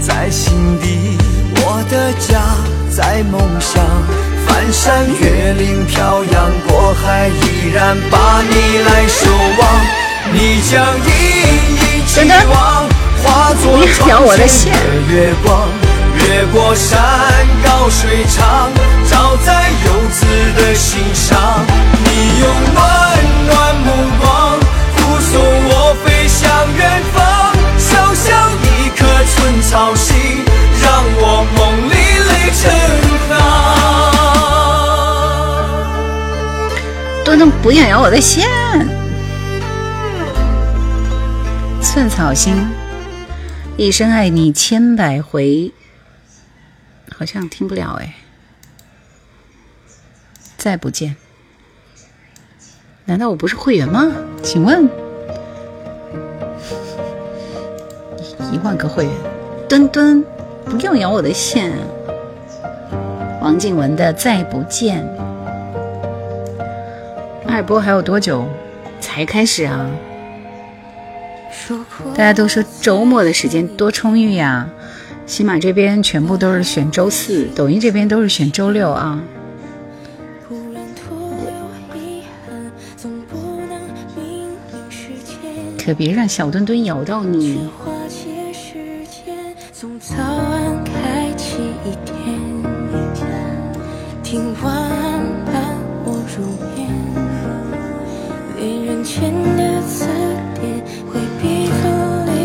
[0.07, 1.19] 在心底，
[1.57, 2.41] 我的家
[2.91, 3.83] 在梦乡。
[4.47, 9.63] 翻山越岭，漂洋过海，依然把你来守望。
[10.33, 11.09] 你将一
[11.75, 12.89] 一期望，
[13.23, 15.69] 化作窗前的月光。
[16.17, 16.99] 越过山
[17.65, 18.71] 高水长，
[19.11, 20.25] 照在游子
[20.57, 21.65] 的心上。
[22.05, 22.83] 你用暖
[23.47, 23.87] 暖目
[24.21, 24.59] 光
[24.97, 27.53] 护送我飞向远方。
[27.77, 29.05] 小小一颗
[29.35, 30.45] 寸草心，
[30.81, 31.45] 让我
[37.63, 38.47] 不要咬我的线，
[41.81, 42.55] 寸草心，
[43.77, 45.73] 一生爱你千百回。
[47.17, 48.15] 好像听不了哎，
[50.57, 51.17] 再不见。
[53.05, 54.13] 难道我不是会员吗？
[54.43, 54.89] 请问，
[58.53, 59.13] 一万个会员，
[59.69, 60.25] 墩墩，
[60.65, 61.73] 不要咬我的线。
[63.41, 65.07] 王静文的再不见，
[67.55, 68.45] 二播还有多久
[68.99, 69.89] 才开始啊？
[72.13, 74.69] 大家都说周末的时间多充裕呀。
[75.25, 79.23] 喜马这边全部都是选周四，抖音这边都是选周六啊。
[85.79, 87.71] 可别让小墩墩咬到你。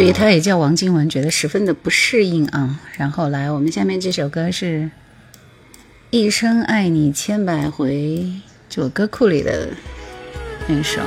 [0.00, 2.80] 对于他也叫王金文，觉得十分的不适应啊。
[2.96, 4.84] 然后来，我们下面这首歌是
[6.08, 7.92] 《一生爱你千百回》，
[8.66, 9.68] 就歌库里的
[10.66, 11.02] 那首。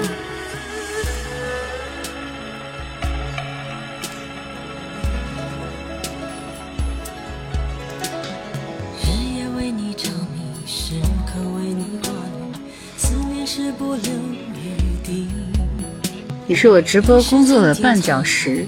[16.46, 18.67] 你是我直播工作的绊脚石。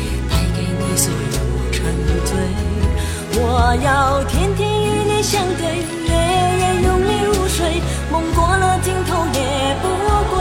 [3.33, 5.63] 我要天天与你相对，
[6.05, 6.11] 夜
[6.59, 9.87] 夜拥你入睡，梦过了尽头也不
[10.29, 10.35] 归。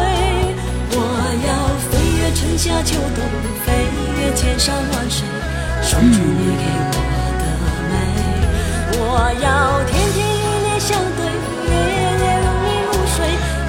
[0.92, 0.98] 我
[1.46, 1.48] 要
[1.88, 3.22] 飞越春夏秋冬，
[3.64, 3.86] 飞
[4.18, 5.24] 越千山万水，
[5.82, 6.98] 守住你给我
[7.38, 7.44] 的
[7.90, 7.92] 美。
[8.98, 9.00] 我
[9.40, 9.46] 要
[9.86, 11.20] 天天与你相对，
[11.70, 11.72] 夜
[12.18, 13.16] 夜拥你入睡，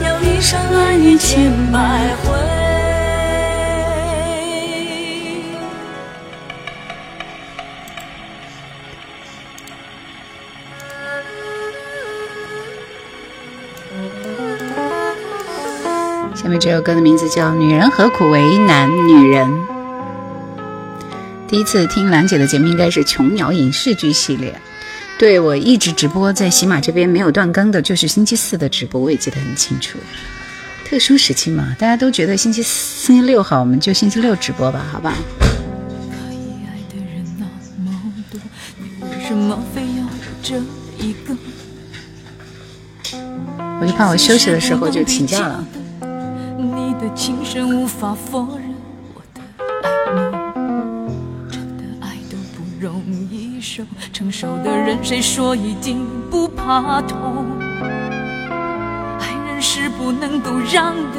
[0.03, 1.77] 要一生爱你千百
[2.25, 2.50] 回。
[16.61, 19.49] 这首歌的名字叫《女人何苦为难女人》。
[21.47, 24.61] 第一次听兰姐的节目应该是琼瑶影视剧系列，
[25.17, 29.97] 对我一直直播在喜马这边没有断更的，就是星期四的直播，我也记得很清楚。
[30.85, 35.15] 特殊时期嘛，大家都觉得星期四、星期六好，我们就星期六直播吧，好吧？
[43.81, 45.65] 我就怕我休息的时候就请假了。
[47.01, 48.75] 的情深无法否认，
[49.15, 49.41] 我的
[49.81, 51.09] 爱梦，
[51.49, 53.81] 真的爱都不容易受，
[54.13, 57.47] 成熟的人谁说一定不怕痛？
[59.19, 61.17] 爱人是不能都让的，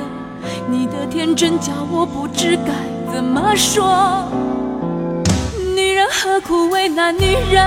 [0.71, 2.73] 你的天真叫我不知该
[3.13, 4.29] 怎么说。
[5.75, 7.61] 女人何苦为难女人？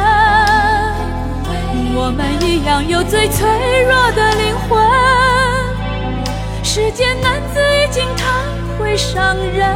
[1.98, 3.46] 我们一样有最脆
[3.84, 4.80] 弱的灵魂。
[6.64, 7.60] 世间男子
[7.96, 8.26] 已经太
[8.78, 9.74] 会伤人，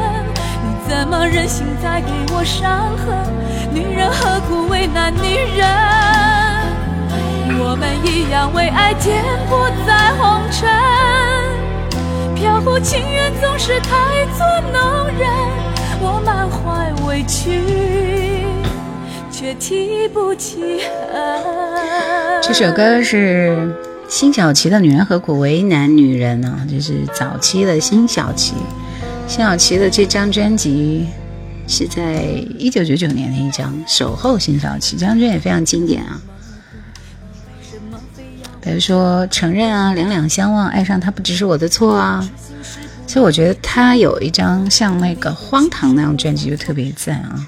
[0.62, 3.16] 你怎么忍心再给我伤痕？
[3.74, 5.66] 女人何苦为难女人？
[7.62, 10.70] 我们一样为爱颠簸在红尘，
[12.36, 15.30] 飘忽情缘总是太作弄人，
[16.02, 18.44] 我满怀委屈，
[19.32, 22.42] 却提不起恨。
[22.42, 23.74] 这首歌是。
[24.10, 26.68] 辛晓琪的《女人何苦为难女人》呢？
[26.68, 28.56] 这是早期的辛晓琪。
[29.28, 31.06] 辛晓琪的这张专辑
[31.68, 32.24] 是在
[32.58, 36.20] 一九九九年的一张《守候辛晓琪》，这张专辑也非常经典啊。
[38.62, 42.28] 比如说《承认》啊，《两两相望》，爱上他不只是我的错啊。
[43.06, 47.48] 所以我觉得他有一张像那个《荒唐》那样专辑就特别赞啊。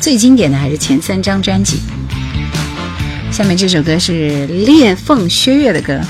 [0.00, 1.80] 最经典的还是前三张专辑。
[3.30, 6.00] 下面这首歌是裂缝薛岳的歌，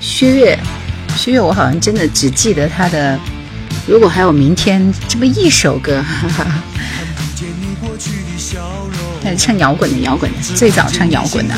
[0.00, 0.58] 薛岳，
[1.16, 3.16] 薛岳，我好像真的只记得他的
[3.86, 6.62] 《如果还有明天》这么一首歌，哈哈。
[9.36, 11.54] 唱摇滚的，摇滚的，最早唱摇滚的。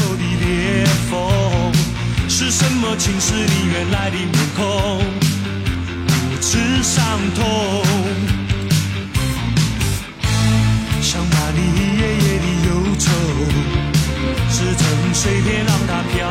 [15.12, 16.26] 随便让它飘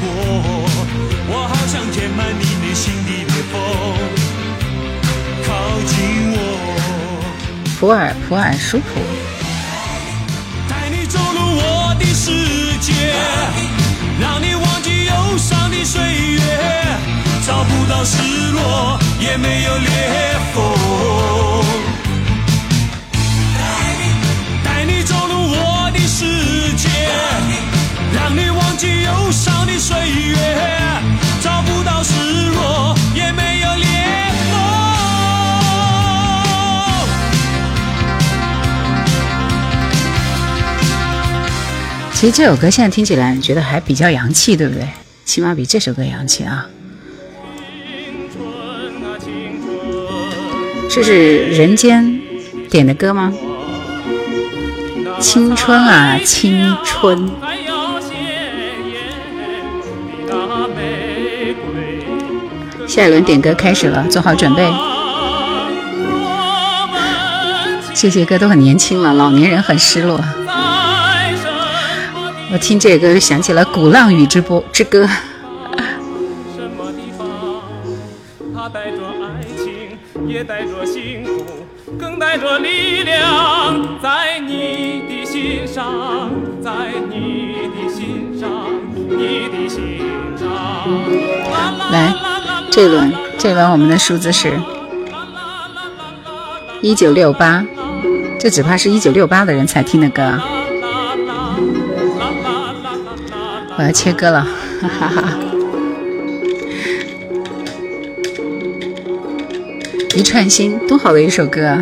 [0.00, 0.04] 过，
[1.28, 3.54] 我好想填满你内心的裂缝，
[5.46, 5.48] 靠
[5.86, 5.94] 近
[6.32, 6.38] 我。
[7.78, 8.84] 普洱，普洱，舒普。
[10.68, 12.92] 带你走入我的世界，
[14.20, 16.40] 让你忘记忧伤的岁月，
[17.46, 18.18] 找不到失
[18.52, 21.63] 落，也没有裂缝。
[28.24, 30.34] 让你忘记忧伤的岁月，
[31.42, 32.14] 找不到失
[32.52, 33.86] 落，也没有裂
[34.50, 34.58] 缝。
[42.14, 44.88] 其实这首歌现在听起来，觉得还比较洋气，对不对？
[45.26, 46.64] 起码比这首歌洋气啊。
[50.88, 52.18] 这是人间
[52.70, 53.30] 点的歌吗？
[55.20, 57.30] 青春啊，青春。
[62.86, 64.66] 下一轮点歌开始了，做好准备。
[67.94, 70.20] 这些歌都很年轻了，老年人很失落。
[72.52, 75.04] 我听这歌就想起了《鼓浪屿之波之歌》。
[91.90, 92.43] 来。
[92.74, 94.60] 这轮，这轮我们的数字是
[96.80, 97.64] 一九六八，
[98.36, 100.36] 这只怕是一九六八的人才听的歌。
[103.78, 104.44] 我要切歌了，
[104.80, 105.38] 哈哈哈！
[110.16, 111.78] 一串心，多好的一首歌。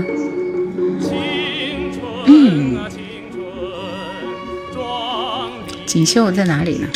[2.27, 2.77] 嗯，
[5.87, 6.87] 锦绣在哪里呢？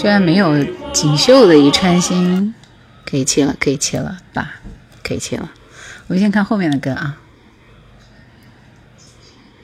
[0.00, 2.54] 居然没有锦绣的一串心
[3.04, 4.54] 可以切了，可以切了，爸，
[5.02, 5.52] 可以切了。
[6.06, 7.20] 我们先看后面的歌啊。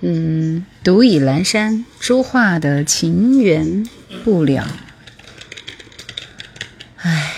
[0.02, 3.88] 嗯，独倚阑珊，朱画的情缘
[4.24, 4.68] 不了。
[6.98, 7.32] 唉，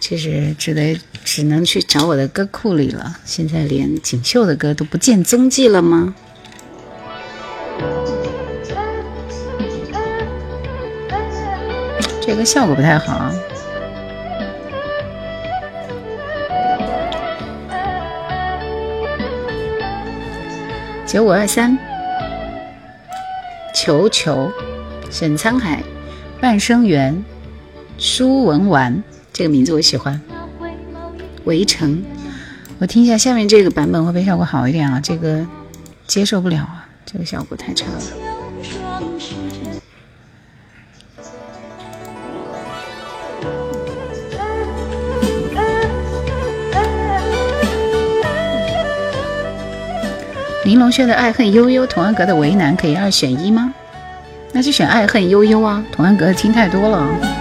[0.00, 3.20] 这是只得只能去找我的歌库里了。
[3.24, 6.16] 现在连锦绣的歌都不见踪迹了吗？
[12.30, 13.34] 这个效果不太好啊。
[21.04, 21.76] 九五二三，
[23.74, 24.48] 球球，
[25.10, 25.82] 沈沧海，
[26.40, 27.24] 半生缘，
[27.98, 29.02] 舒文婉，
[29.32, 30.22] 这个名字我喜欢。
[31.46, 32.00] 围城，
[32.78, 35.00] 我听一下下面这个版本会不会效果好一点啊？
[35.00, 35.44] 这个
[36.06, 38.29] 接受不了啊，这个效果太差了。
[50.70, 53.74] 玲珑轩的爱恨悠悠，童安格的为难，可以二选一吗？
[54.52, 55.84] 那就选爱恨悠悠啊！
[55.90, 57.39] 童安格听太多了。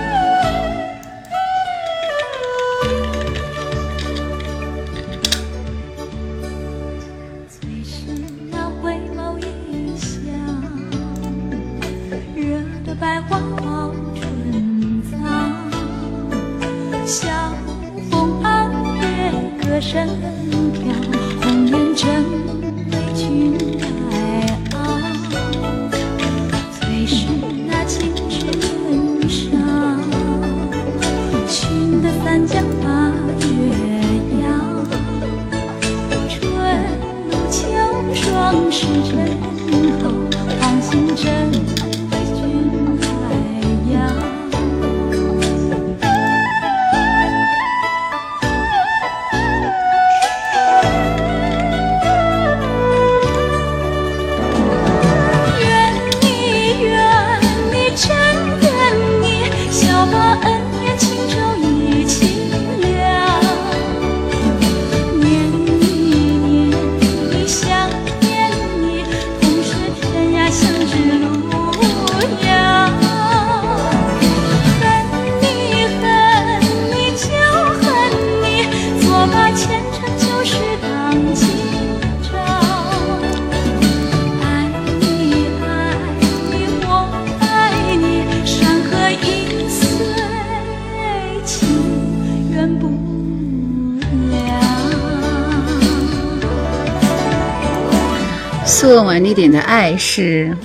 [99.99, 100.55] 是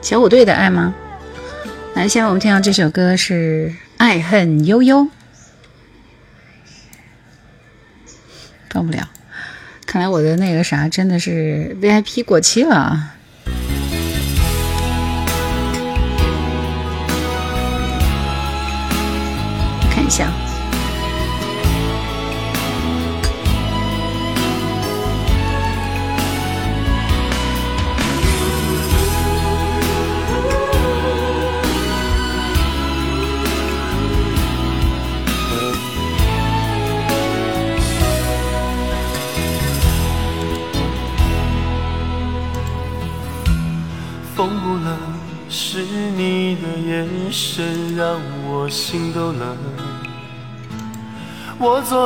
[0.00, 0.94] 小虎队的爱吗？
[1.94, 4.98] 来，现在我们听到这首歌是《爱恨悠悠》，
[8.68, 9.10] 断不了。
[9.84, 13.11] 看来我的那个啥真的是 VIP 过期了！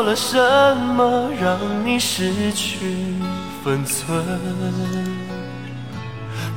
[0.06, 0.38] 了什
[0.94, 2.78] 么让你失去
[3.64, 4.24] 分寸？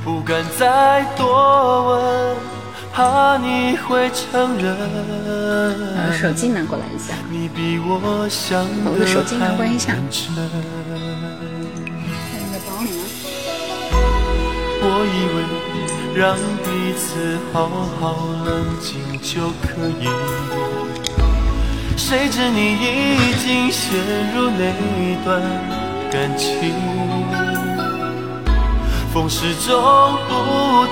[0.04, 2.36] 不敢再多问，
[2.94, 4.76] 怕你会承认。
[5.98, 7.16] 呃，手机拿过来一下。
[7.32, 9.72] 你比我想我的手机一下包里
[10.36, 10.50] 呢。
[14.82, 15.38] 我以为
[16.16, 17.68] 让彼此好
[18.00, 18.48] 好冷
[18.80, 18.90] 静
[19.24, 20.08] 就可以，
[22.00, 23.92] 谁知你已经陷
[24.34, 24.72] 入那
[25.26, 25.42] 段
[26.10, 26.74] 感情。
[29.14, 29.70] 风始终
[30.30, 30.34] 不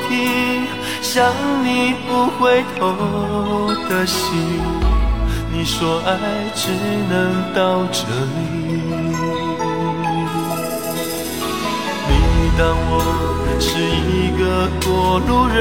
[0.09, 0.67] 停，
[1.01, 1.31] 想
[1.63, 2.81] 你不回头
[3.89, 4.61] 的心。
[5.49, 6.19] 你说爱
[6.53, 6.71] 只
[7.09, 8.37] 能到这里。
[12.09, 12.13] 你
[12.59, 12.93] 当我
[13.61, 15.55] 是一个过路人，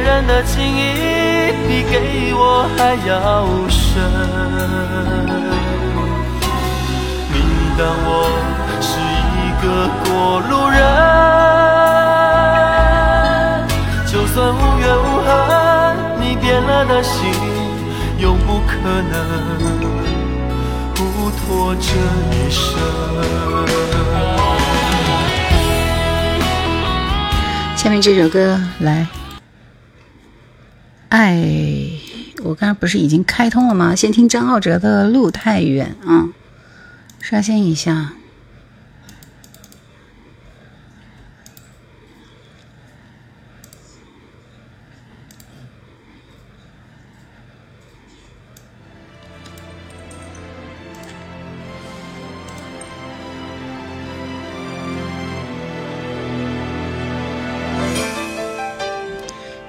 [0.00, 4.02] 人的情谊比给我还要深。
[7.32, 7.36] 你
[7.78, 8.08] 当我
[8.80, 8.88] 是
[9.42, 9.66] 一个
[10.04, 10.06] 过
[10.48, 10.76] 路人，
[14.06, 15.28] 就算无怨无恨，
[16.20, 17.16] 你变了的心，
[18.18, 18.72] 永不可
[19.10, 19.14] 能
[20.94, 21.88] 不拖这
[22.32, 22.64] 一生。
[27.76, 29.06] 下面这首歌来，
[31.16, 31.88] 哎，
[32.44, 33.94] 我刚才不是已经开通了吗？
[33.94, 36.28] 先听张浩哲的《路太远》啊，
[37.22, 38.12] 刷新一下。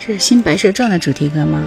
[0.07, 1.61] 这是《新白蛇传》的主题歌吗？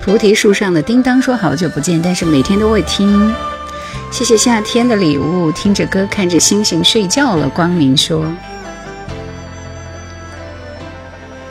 [0.00, 3.30] 菩提树上的叮当说：“好久不见，但是每天都会听。”
[4.10, 7.46] 谢谢夏天的礼物，听着歌，看着星星睡觉了。
[7.50, 8.24] 光明说：“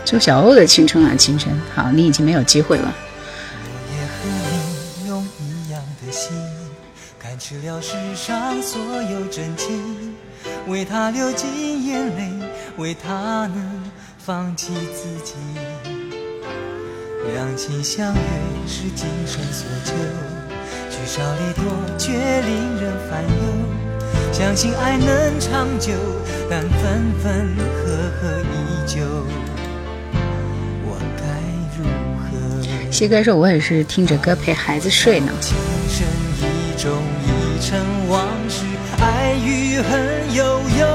[0.03, 2.91] 周小欧的青春啊，青春，好，你已经没有机会了。”
[7.51, 10.15] 吃了世上所有真情，
[10.69, 12.31] 为他流尽眼泪，
[12.77, 13.83] 为他能
[14.17, 15.33] 放弃自己。
[17.33, 18.21] 两情相悦
[18.65, 19.91] 是今生所求，
[20.89, 21.65] 聚少离多
[21.97, 24.31] 却令人烦忧。
[24.31, 25.91] 相信爱能长久，
[26.49, 29.01] 但分分合合依旧。
[30.85, 31.25] 我该
[31.77, 31.83] 如
[32.15, 32.89] 何？
[32.89, 35.57] 西哥说：“我也是听着歌陪孩子睡呢。”情
[35.89, 36.07] 深
[36.39, 37.40] 意重。
[37.61, 38.65] 成往事，
[38.99, 40.43] 爱与恨悠
[40.79, 40.85] 悠。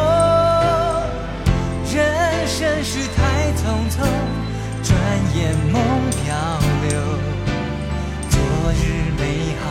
[1.95, 2.05] 人
[2.49, 3.23] 生是太
[3.55, 4.03] 匆匆，
[4.83, 4.93] 转
[5.37, 6.25] 眼梦飘
[6.89, 6.91] 流。
[8.29, 8.37] 昨
[8.73, 8.83] 日
[9.17, 9.65] 美好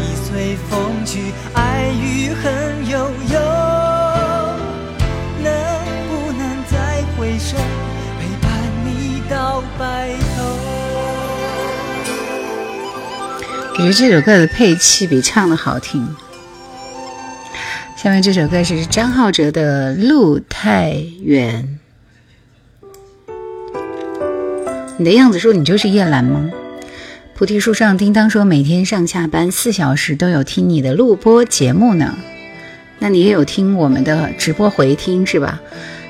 [0.00, 2.42] 已随风去，爱与恨
[2.88, 2.98] 悠
[3.30, 3.38] 悠。
[5.44, 5.46] 能
[6.08, 6.40] 不能
[6.70, 7.58] 再回首，
[8.18, 8.48] 陪伴
[8.86, 10.36] 你到白头？
[13.76, 16.16] 感觉这首歌的配器比唱的好听。
[18.00, 21.68] 下面这首歌是张浩哲的《路太远》。
[24.96, 26.48] 你的样子说你就是叶兰吗？
[27.34, 32.16] 菩提树上叮当说每天上下班四小时都有听你的录播节目呢。
[33.00, 35.60] 那你也有听我们的直播回听是吧？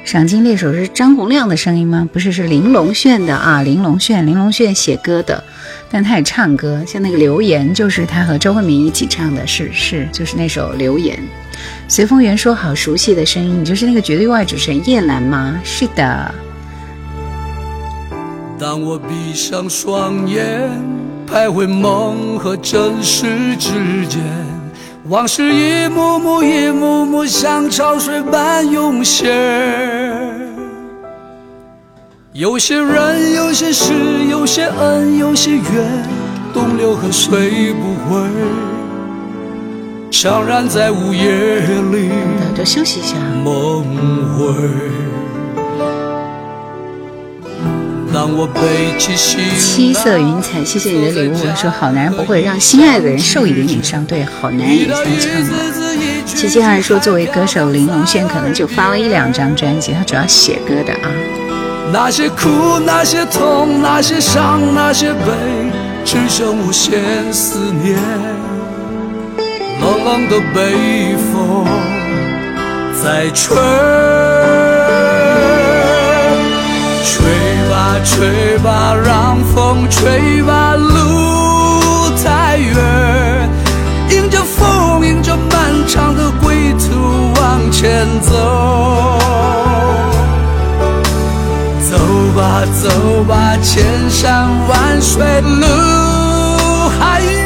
[0.04, 2.06] 赏金猎手是张洪亮的声音吗？
[2.12, 5.42] 不是，是玲珑炫的啊，玲珑炫，玲珑炫写歌的，
[5.90, 11.18] 但他也唱歌，像那个留言就是他和周慧敏一起唱的，是是，就是那首留言。
[11.88, 16.34] 随风缘说：“好熟悉的声音，你就是那个绝对外主持人叶兰吗？”是的。
[18.58, 20.68] 当我闭上双眼，
[21.30, 24.20] 徘徊梦和真实之间，
[25.08, 29.28] 往事一幕幕、一幕幕像潮水般涌现。
[32.32, 33.92] 有些人，有些事，
[34.28, 35.62] 有些恩，有些怨，
[36.52, 38.28] 东流河水不回。
[40.10, 41.60] 怅然在午夜
[41.92, 42.08] 里，
[42.56, 43.14] 多休息一下。
[43.44, 43.84] 梦
[44.36, 44.54] 回。
[48.12, 51.36] 当我背起行七色云彩，谢谢你的礼物。
[51.54, 55.52] 说好男人不会让心爱的人受一点点伤，对，好男人也这样唱的。
[56.24, 61.10] 七七二说，作为歌手，林隆轩可能就发了一两张专辑，他主要写歌的啊。
[61.92, 65.20] 那些苦，那些痛，那些伤，那些悲，
[66.04, 67.00] 只剩无限
[67.32, 67.98] 思念。
[69.80, 71.64] 冷冷的北风
[73.02, 73.56] 在吹，
[77.04, 77.14] 吹
[77.70, 83.48] 吧吹吧，让风吹吧，路太远，
[84.10, 88.32] 迎着风，迎着漫长的归途往前走，
[91.88, 91.96] 走
[92.36, 92.40] 吧
[92.82, 92.88] 走
[93.28, 95.64] 吧，千山万水路
[96.98, 97.37] 还远，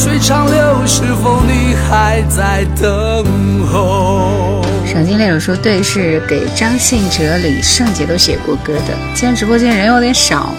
[0.00, 4.62] 水长流，是否你还在等候？
[4.86, 8.94] 赏金猎手说：“对，是给张信哲、李圣杰都写过歌的。
[9.12, 10.54] 今天直播间人有点少，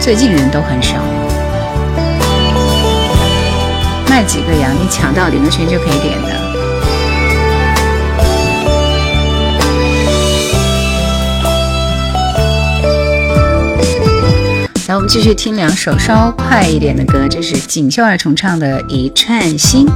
[0.00, 0.96] 最近人都很少。
[4.08, 4.72] 卖几个羊？
[4.72, 6.40] 你抢到点歌权就可以点的。”
[14.90, 19.86] 来，我们继续听两首稍快一点的歌，这是锦绣二重唱的《一串心》。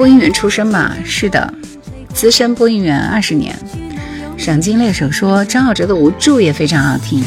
[0.00, 0.96] 播音员出身吧？
[1.04, 1.52] 是的，
[2.14, 3.54] 资深播音员二十年。”
[4.38, 7.20] 赏金猎手说：“张浩哲的《无助》也非常好听。”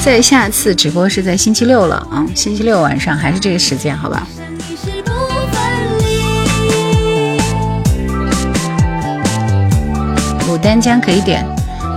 [0.00, 4.24] 在下次直播是在星期六了啊，星期六晚上还是这个时间，好吧？
[10.48, 11.44] 牡丹江可以点。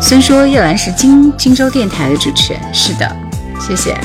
[0.01, 3.15] 虽说叶兰是荆荆州电台的主持人，是的，
[3.59, 3.95] 谢谢。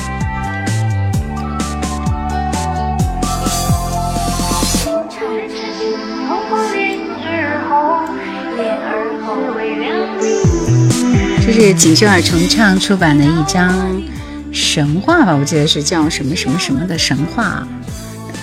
[11.62, 14.02] 是锦绣儿重唱出版的一张
[14.50, 15.36] 神话吧？
[15.36, 17.68] 我记得是叫什么什么什么的神话，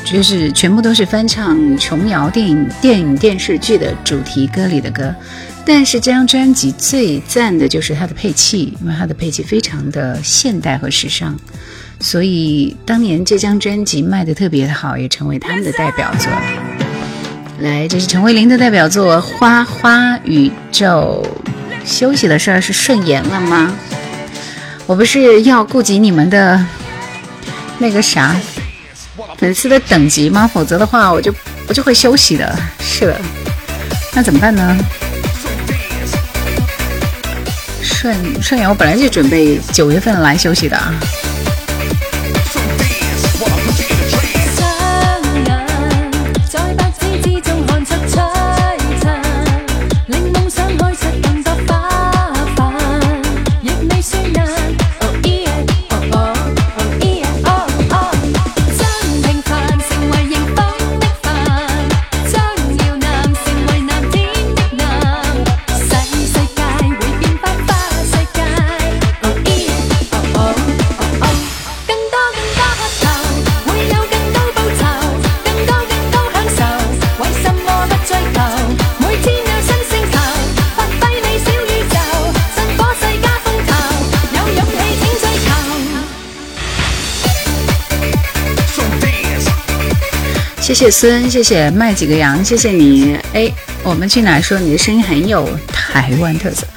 [0.05, 5.13] 就是全部都是翻唱琼瑶电影、电影电视剧的主题歌里的歌。
[5.65, 11.35] 但是这张专辑最赞的就是它的配器，因为它的配器非常的现代和时尚，
[11.99, 16.31] 所以当年这张专辑卖的特别的好，也成为他们的代表作。
[17.61, 21.25] 来，这是陈慧琳的代表作《花花宇宙》。
[21.87, 23.73] 休息的事儿是顺延了吗？
[24.85, 26.63] 我不是要顾及你们的
[27.79, 28.35] 那个啥
[29.37, 30.47] 粉丝的等级吗？
[30.53, 31.33] 否则的话，我就
[31.67, 32.55] 我就会休息的。
[32.79, 33.19] 是的，
[34.13, 34.77] 那怎么办呢？
[37.81, 40.93] 顺顺延，我本来就准备九月份来休息的啊。
[90.77, 93.17] 谢孙，谢谢卖几个羊，谢谢你。
[93.33, 93.51] 哎，
[93.81, 96.67] 我们去哪说你的声音很有台湾特色？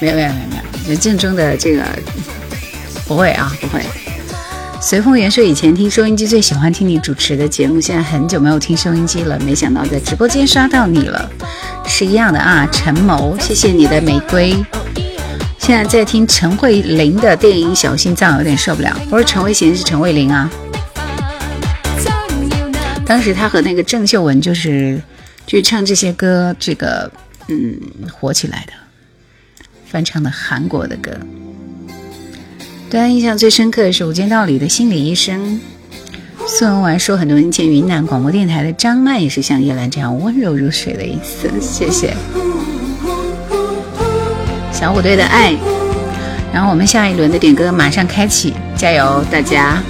[0.00, 0.56] 没有没有没有没
[0.88, 1.84] 有，就正宗的这个
[3.06, 3.82] 不会啊，不会。
[4.80, 11.30] 随风缘说以前听收音机最喜欢听你主持的节目，现在很久没有听收音机了，没想到在直播间刷到你了，
[11.86, 12.66] 是一样的啊。
[12.72, 14.56] 陈谋，谢谢你的玫瑰。
[15.58, 18.98] 现在在听陈慧琳的电影《小心脏》，有点受不了。
[19.10, 20.50] 不是陈慧娴，是陈慧琳啊。
[23.10, 25.02] 当时他和那个郑秀文就是
[25.44, 27.10] 就唱这些歌，这个
[27.48, 27.76] 嗯
[28.08, 28.72] 火起来的，
[29.84, 31.10] 翻唱的韩国的歌。
[32.88, 35.60] 对他印象最深刻的是《无间道》里的心理医生。
[36.46, 41.50] 宋文完说，很多年前云南广播电台的张曼也是像叶兰这样温柔如水的意思。
[41.60, 42.14] 谢谢
[44.72, 45.56] 小虎队的爱。
[46.52, 49.82] 然后我们下一轮的点歌马上开启，加油大家！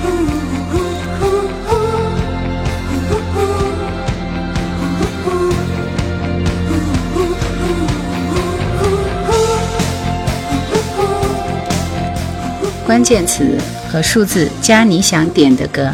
[12.90, 13.56] 关键词
[13.88, 15.88] 和数字加你想点的歌。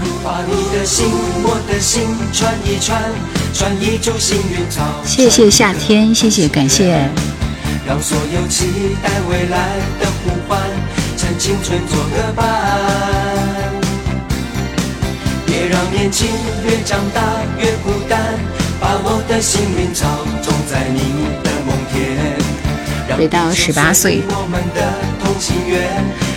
[5.05, 7.07] 谢谢夏天，谢谢感谢。
[7.87, 10.59] 让所有期待未来的呼唤，
[11.19, 12.47] 趁青春做个伴。
[15.45, 16.27] 别让年轻
[16.65, 17.21] 越长大
[17.59, 18.19] 越孤单，
[18.81, 23.19] 把我的幸运草种在你的梦田。
[23.19, 24.23] 回到十八岁。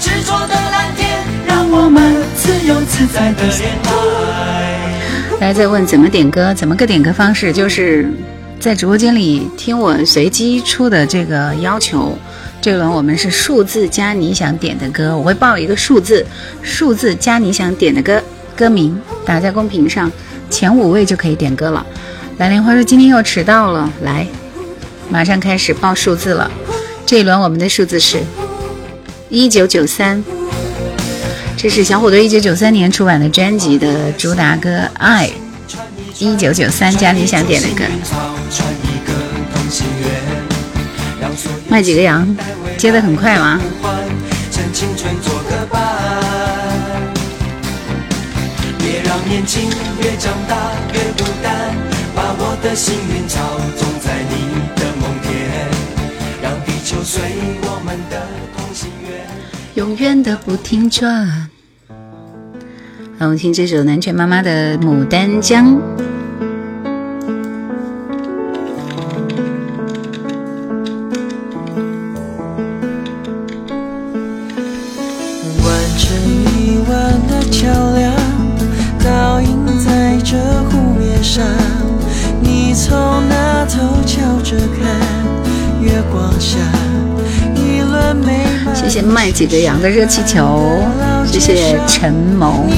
[0.00, 4.98] 执着的蓝天，让我们自由自在的恋爱。
[5.38, 6.54] 大家在问怎么点歌？
[6.54, 7.52] 怎么个点歌方式？
[7.52, 8.10] 就是
[8.58, 12.16] 在直播间里听我随机出的这个要求。
[12.62, 16.26] 这轮我们是数字加你想点的歌，我会报一个数字，
[16.62, 18.22] 数字加你想点的歌
[18.56, 20.10] 歌名，打在公屏上，
[20.48, 21.84] 前五位就可以点歌了。
[22.38, 24.26] 蓝莲花说今天又迟到了，来，
[25.10, 26.50] 马上开始报数字了。
[27.04, 28.18] 这一轮我们的数字是
[29.30, 30.20] 一九九三，
[31.56, 35.28] 这是小虎队一九九三年出版的专辑的主打歌《爱》，
[36.18, 37.84] 一九九三加你想点的歌。
[41.68, 42.36] 卖几个羊，
[42.76, 43.60] 接的很快吗？
[48.80, 49.70] 别让年轻
[50.02, 51.72] 越长大越孤单，
[52.16, 53.38] 把我的幸运草
[53.78, 54.34] 种在你
[54.74, 55.30] 的梦田，
[56.42, 57.22] 让地球随
[57.62, 58.26] 我们的，
[59.80, 61.48] 永远的不停转。
[63.18, 65.74] 让，我们听这首南拳妈妈的《牡丹江》。
[89.00, 90.60] 谢谢卖几个羊的热气球，
[91.24, 92.68] 谢谢陈萌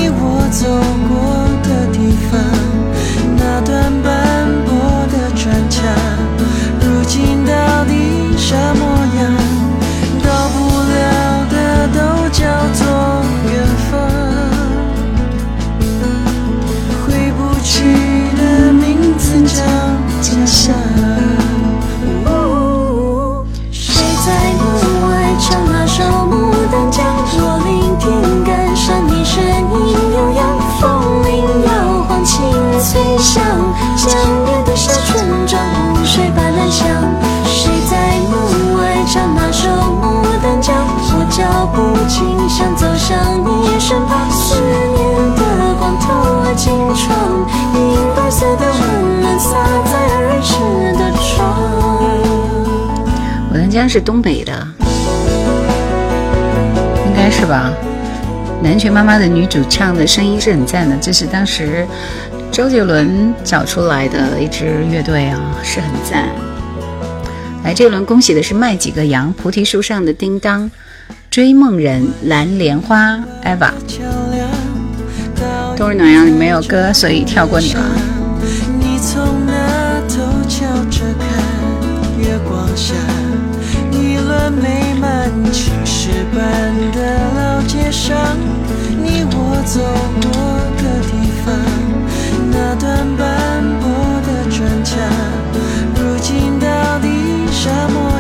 [42.63, 43.63] 某。
[53.89, 54.67] 是东北的，
[57.05, 57.71] 应该是吧？
[58.63, 61.87] 南拳妈妈的女主唱的声音是很赞的，这是当时
[62.51, 66.31] 周杰伦找出来的一支乐队啊，是很赞。
[67.65, 70.71] 来，这轮恭喜的是卖几个羊，菩提树上的叮当，
[71.33, 73.70] 追梦人，蓝莲花，eva。
[75.78, 77.80] 冬日暖阳里没有歌，所以跳过你了。
[84.61, 86.43] 美满青石板
[86.93, 88.14] 的老街上，
[89.03, 89.80] 你我走
[90.20, 90.30] 过
[90.76, 91.12] 的地
[91.43, 91.49] 方，
[92.51, 93.89] 那段斑驳
[94.26, 95.01] 的砖墙，
[95.97, 97.09] 如今到底
[97.51, 98.12] 啥模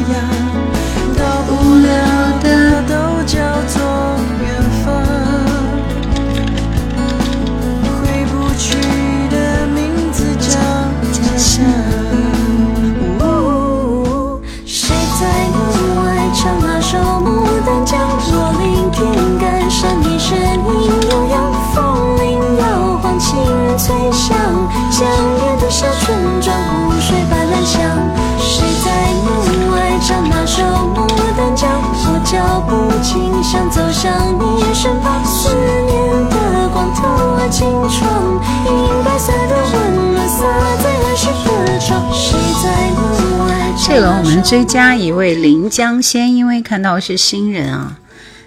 [32.32, 34.10] 脚步，轻响走向
[34.40, 37.02] 你身旁，思念的光透
[37.36, 40.46] 过青窗，银白色的温暖洒
[40.82, 41.26] 在儿时
[41.66, 42.10] 的窗。
[42.10, 43.04] 谁在门
[43.46, 43.74] 外？
[43.76, 47.98] 这轮我们追加一位临江仙，因为看到是新人啊，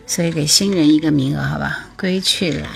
[0.07, 1.85] 所以给新人一个名额，好吧？
[1.95, 2.67] 归去来，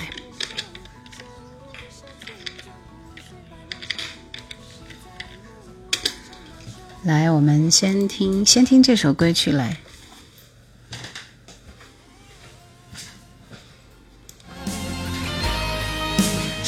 [7.01, 9.71] 来，我们先听，先听这首《归去来》。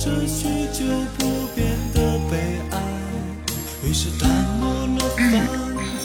[0.00, 0.84] 这许久
[1.18, 1.26] 不
[1.56, 2.38] 变的悲
[2.70, 2.78] 哀，
[3.82, 4.30] 于是淡
[4.60, 5.44] 漠了繁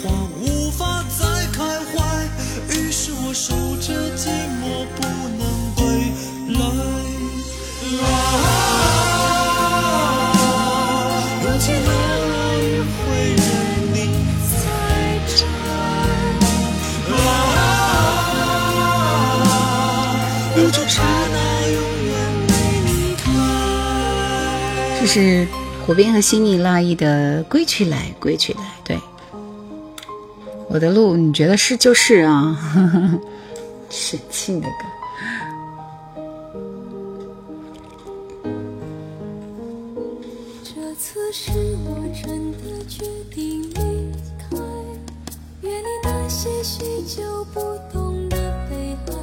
[0.02, 0.10] 华，
[0.42, 2.28] 无法再开怀，
[2.70, 4.30] 于是我守着寂
[4.64, 5.00] 寞，不
[5.38, 5.42] 能
[5.76, 6.12] 归
[6.58, 8.53] 来。
[25.00, 25.48] 这是
[25.86, 28.62] 虎斌和心里乐意的《归去来，归去来》。
[28.86, 28.98] 对，
[30.70, 32.58] 我的路，你觉得是就是啊？
[33.90, 34.74] 沈庆的歌。
[40.64, 41.52] 这次是
[41.86, 44.58] 我真的决定离开，
[45.62, 47.60] 远离那些许久不
[47.92, 48.38] 懂的
[48.70, 49.14] 悲哀，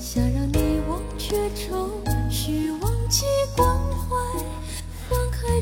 [0.00, 1.88] 想让你忘却愁
[2.28, 3.24] 绪，忘记
[3.56, 4.07] 关怀。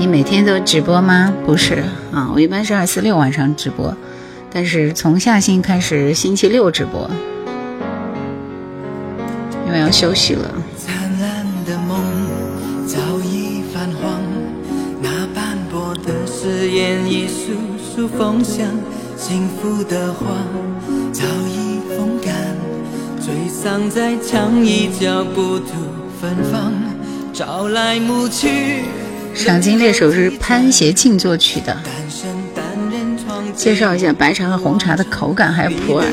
[0.00, 1.30] 你每天都直播吗？
[1.44, 3.94] 不是啊，我一般是二四六晚上直播，
[4.50, 7.10] 但是从下星开始星期六直播，
[9.66, 10.50] 因为要休息了。
[10.78, 12.00] 灿烂的梦
[12.86, 14.22] 早已泛黄，
[15.02, 17.52] 那斑驳的誓言一束
[17.94, 18.66] 束风香，
[19.18, 20.28] 幸福的花
[21.12, 22.34] 早已风干，
[23.20, 25.74] 追丧在墙一角，不吐
[26.18, 26.72] 芬芳，
[27.34, 28.84] 朝来暮去。
[29.34, 31.76] 赏金猎手是潘协庆作曲的。
[33.54, 36.06] 介绍一下白茶和红茶的口感，还有普洱。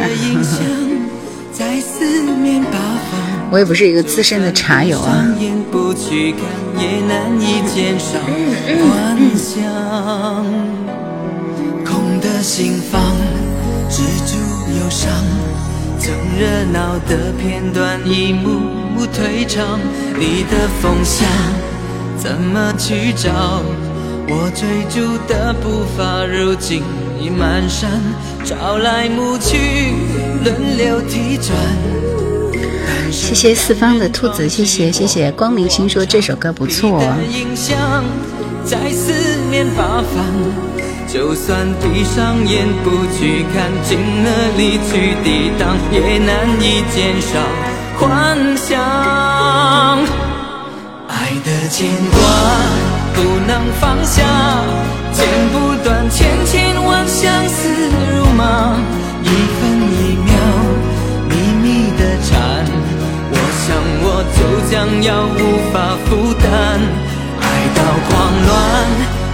[3.49, 5.25] 我也不是一个资深的茶友啊。
[11.85, 13.01] 空的心房，
[13.89, 14.35] 止住
[14.77, 15.09] 忧伤，
[15.97, 18.49] 曾热闹的片段一幕
[18.93, 19.79] 幕退场。
[20.19, 21.25] 你的风向
[22.17, 23.61] 怎么去找？
[24.29, 26.83] 我追逐的步伐如今
[27.19, 27.85] 已蹒跚，
[28.43, 29.57] 朝来暮去，
[30.43, 31.55] 轮流踢转。
[33.09, 37.01] 谢谢四方的兔子，谢谢谢谢光明星说这首歌不错。
[38.65, 39.13] 在四
[39.49, 40.25] 面八方。
[41.07, 47.39] 就算闭上眼不去看，尽了力去抵挡，也难以减少
[47.97, 50.26] 幻想。
[51.69, 52.17] 牵挂
[53.13, 54.23] 不能放下，
[55.11, 57.67] 剪不断千千万相思
[58.15, 58.77] 如麻，
[59.21, 60.29] 一分一秒
[61.29, 62.65] 秘密的缠，
[63.31, 63.65] 我想
[64.01, 64.05] 我
[64.37, 64.39] 就
[64.71, 65.39] 将要无
[65.73, 66.45] 法负担，
[67.41, 67.43] 爱
[67.75, 68.11] 到慌
[68.47, 68.51] 乱。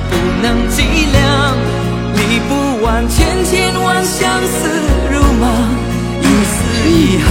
[0.09, 0.75] 不能计
[1.11, 1.21] 量，
[2.15, 2.19] 理
[2.49, 2.51] 不
[2.84, 3.51] 完千千
[3.84, 4.57] 万相思
[5.11, 5.43] 如麻，
[6.21, 6.53] 一丝
[6.89, 7.29] 一毫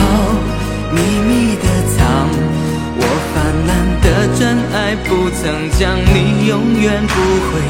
[5.14, 7.60] 不曾将你永远不会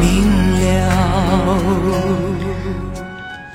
[0.00, 0.26] 明
[0.58, 1.56] 了。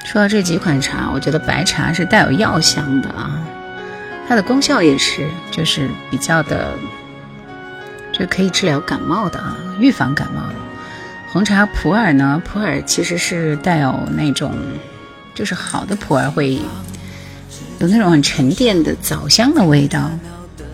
[0.05, 3.37] 说到这几款茶，我觉得白茶是带有药香的啊，
[4.25, 6.75] 它的功效也是，就是比较的，
[8.13, 10.41] 就可以治疗感冒的啊，预防感冒。
[11.33, 12.41] 红茶普洱呢？
[12.45, 14.55] 普洱其实是带有那种，
[15.33, 16.53] 就是好的普洱会
[17.79, 20.09] 有那种很沉淀的枣香的味道。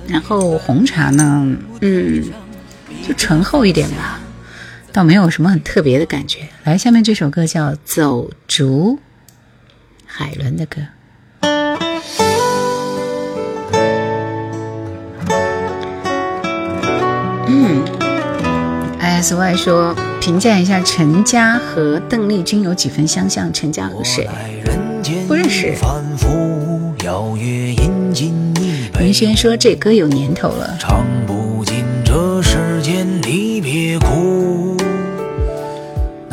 [0.07, 1.47] 然后红茶呢，
[1.79, 2.25] 嗯，
[3.11, 4.21] 就醇厚一点吧，
[4.93, 6.47] 倒没有什么很特别的感觉。
[6.63, 8.97] 来，下面这首歌叫《走竹》，
[10.05, 10.79] 海伦的歌。
[17.47, 17.83] 嗯
[19.01, 19.93] ，S Y 说。
[20.21, 23.51] 评价一下陈嘉和邓丽君有几分相像？
[23.51, 24.29] 陈嘉和谁？
[25.27, 25.73] 不认识。
[28.99, 30.77] 云轩说这歌有年头了。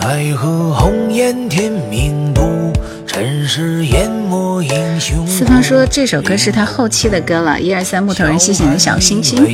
[0.08, 2.72] 奈何红颜天命妒，
[3.06, 5.26] 尘世淹没英雄。
[5.26, 7.60] 四方说这首歌是他后期的歌了。
[7.60, 9.44] 一二三，木头人，谢谢你的小星星。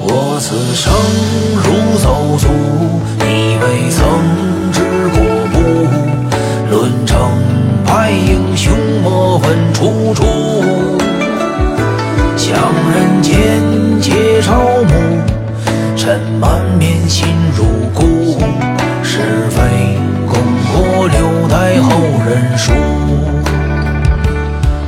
[0.00, 0.90] 我此生
[1.56, 2.48] 如走卒，
[3.18, 4.00] 你未曾
[4.72, 5.20] 知过
[5.52, 5.60] 不？
[6.74, 7.20] 论成
[7.84, 10.24] 败英雄，莫问出处。
[12.34, 12.56] 向
[12.94, 13.60] 人间
[14.00, 14.94] 皆朝暮，
[15.98, 17.26] 尘满面，心
[17.56, 18.38] 如故。
[19.02, 19.18] 是
[19.50, 19.58] 非
[20.28, 20.38] 功
[20.72, 21.90] 过，留待后
[22.24, 22.72] 人书。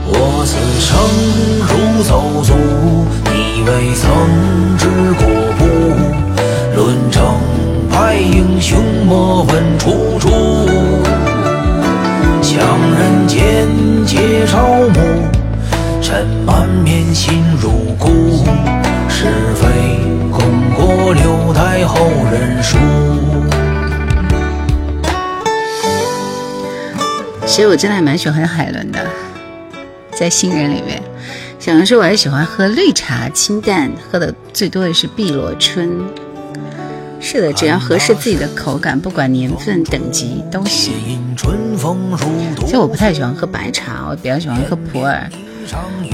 [0.07, 0.89] 我此生
[1.67, 2.55] 如走卒，
[3.25, 4.07] 你未曾
[4.79, 4.87] 知
[5.19, 5.27] 过。
[6.77, 7.19] 论成
[7.91, 10.31] 败英雄，莫问出处。
[12.41, 12.65] 向
[12.97, 13.67] 人间
[14.07, 14.63] 皆朝
[14.95, 15.01] 暮，
[16.01, 18.45] 尘满面心如故，
[19.11, 19.67] 是非
[20.31, 20.41] 功
[20.75, 22.79] 过留待后人述。
[27.45, 29.05] 其实我真的还蛮喜欢海伦的，
[30.13, 31.03] 在新人里面，
[31.59, 35.91] 小杨说我还喜欢喝绿茶，清淡，喝的最多的是碧螺春。
[37.21, 40.95] 是的，只要合适自己的口感，不管年份等级都行。
[41.37, 45.29] 其实我不太喜欢喝白茶，我比较喜欢喝普洱。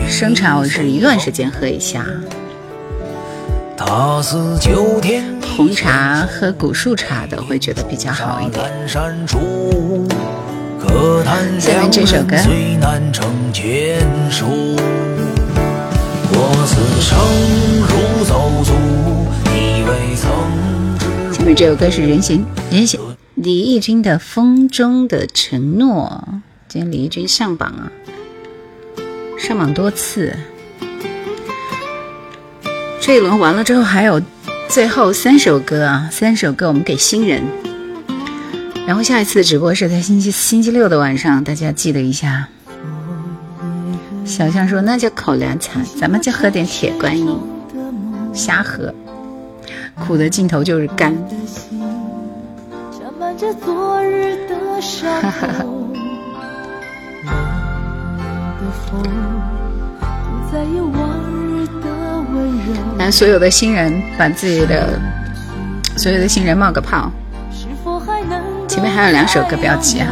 [0.09, 2.05] 生茶我是一段时间喝一下。
[5.57, 8.64] 红茶喝古树茶的会觉得比较好一点。
[8.89, 9.07] 下
[11.81, 12.35] 面这首歌。
[12.37, 12.49] 下
[21.45, 22.99] 面这首歌是任贤任贤
[23.35, 26.24] 李翊君的《风中的承诺》。
[26.66, 27.93] 今天李翊君上榜啊，
[29.39, 30.35] 上榜多次。
[33.07, 34.21] 这一轮完了之后，还有
[34.69, 37.41] 最后三首歌啊，三首歌我们给新人。
[38.85, 42.49] 然后下一次直播是在星期星期六的晚上，大家记得一下。
[44.25, 47.39] 小象说：“那就口粮茶，咱们就喝点铁观音，
[48.35, 48.93] 瞎喝，
[50.05, 51.15] 苦的尽头就是干。
[55.23, 55.65] ”哈哈哈。
[62.99, 64.99] 来，所有的新人把自己的
[65.97, 67.11] 所有的新人冒个泡。
[68.69, 70.09] 前面还有两首歌，不要急啊。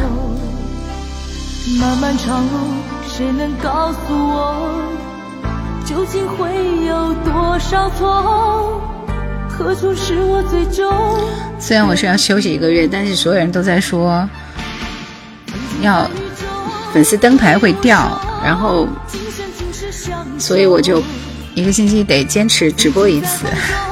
[1.79, 2.57] 漫漫长路，
[3.07, 4.69] 谁能告诉我，
[5.85, 6.47] 究竟会
[6.85, 8.81] 有多少错？
[9.49, 10.91] 何处是我最终？
[11.59, 14.27] 虽然我是要休息一个月，但是所有人都在说，
[15.81, 16.09] 要
[16.93, 18.87] 粉丝灯牌会掉，然后，
[20.37, 21.01] 所以我就
[21.55, 23.45] 一个星期得坚持直播一次，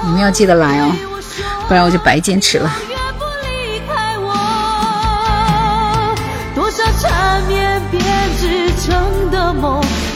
[0.04, 0.92] 你们要记得来哦，
[1.66, 2.70] 不然我就白坚持了。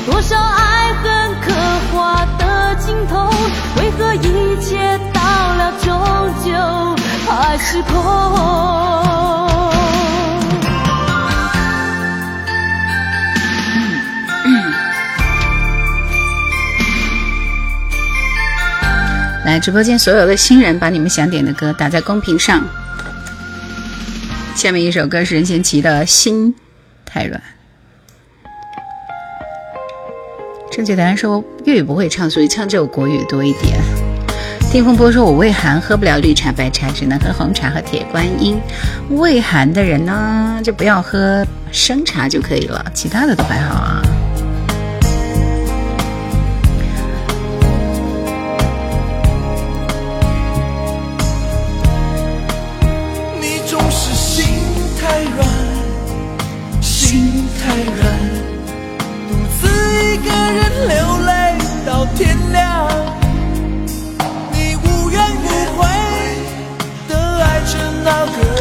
[0.06, 1.54] 多少爱恨刻
[1.92, 3.30] 画的镜头，
[3.78, 5.94] 为何一切到了终
[6.44, 6.52] 究
[7.30, 9.07] 还是空？
[19.60, 22.64] 直播间所有的新人，把你们想点的歌打在公屏上。
[24.56, 26.54] 下面一首歌是任贤齐的《心
[27.06, 27.40] 太软》。
[30.72, 33.80] 正确答案说粤语不会唱，所以唱这首国语多一点。
[34.72, 38.60] 听风波说：“我胃寒，喝不了绿茶白茶，只能喝红茶和铁观音。
[39.12, 44.02] 胃寒的人呢，就不要喝生茶就可以了，其他的都还好啊。”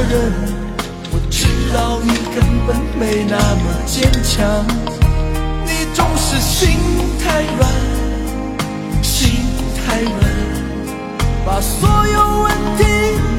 [0.09, 0.33] 人，
[1.11, 4.65] 我知道你根本没那么坚强，
[5.65, 6.79] 你总是心
[7.23, 7.69] 太软，
[9.03, 9.31] 心
[9.85, 10.15] 太软，
[11.45, 12.85] 把所有问题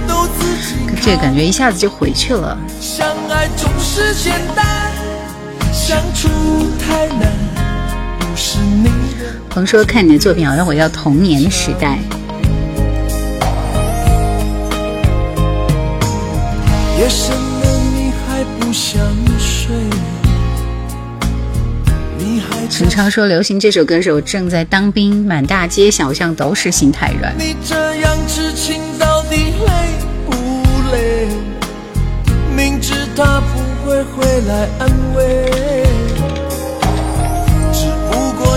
[0.08, 0.76] 都自己。
[1.02, 2.58] 这感觉一下子就回去了。
[2.82, 4.92] 相爱总是简单，
[5.72, 6.28] 相处
[6.80, 7.32] 太难。
[9.50, 11.98] 鹏说：“看你的作品，好像回到童年的时代。”
[22.70, 29.72] 陈超说：“流行这首歌时，我正在当兵，满大街小巷都是心太软。”你这样痴情到底累
[30.26, 30.34] 不
[30.92, 31.28] 累？
[32.56, 35.46] 明知他不会回来安慰。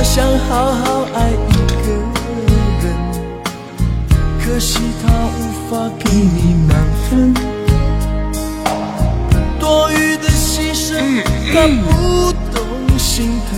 [0.02, 1.52] 想好好爱一
[1.86, 1.92] 个
[2.82, 2.84] 人，
[4.42, 5.06] 可惜他
[5.38, 6.74] 无法给你满
[7.08, 7.49] 分。
[9.70, 11.22] 多余的牺牲，
[11.54, 13.56] 他不懂心疼。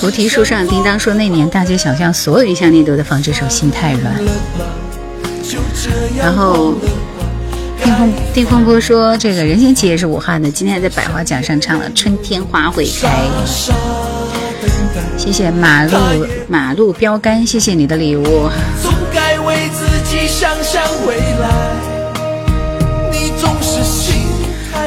[0.00, 4.14] 菩提树上叮当说，那年大街小巷所有音像店都在放这首《心太软》，
[6.18, 6.74] 然后。
[7.84, 13.08] 定风定风波说：“这个任贤齐也是武汉的，今天在百花奖上唱了《春天花会开》。”
[15.16, 15.92] 谢谢马路
[16.48, 18.48] 马路标杆，谢谢你的礼物。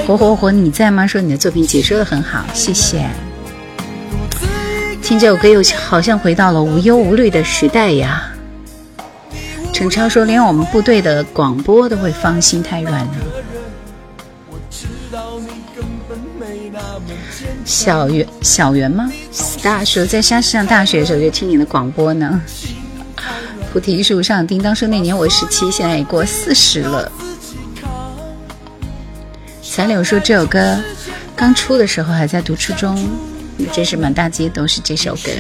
[0.08, 1.06] 火火火，你在吗？
[1.08, 3.08] 说你的作品解说的很好，谢谢。
[5.02, 8.32] 听这首歌又好像回到了无忧无虑的时代呀。
[9.72, 13.14] 陈超说，连我们部队的广播都会放《心太软》呢。
[17.64, 19.10] 小圆小圆吗？
[19.64, 22.42] 大说在沙市上大学的时候就听你的广播呢。
[23.72, 27.10] 菩提树上叮当说，那年我十七，现在也过四十了。
[29.72, 30.78] 彩柳说这首歌
[31.34, 33.10] 刚出的时候还在读初中，
[33.72, 35.32] 真是满大街都是这首歌。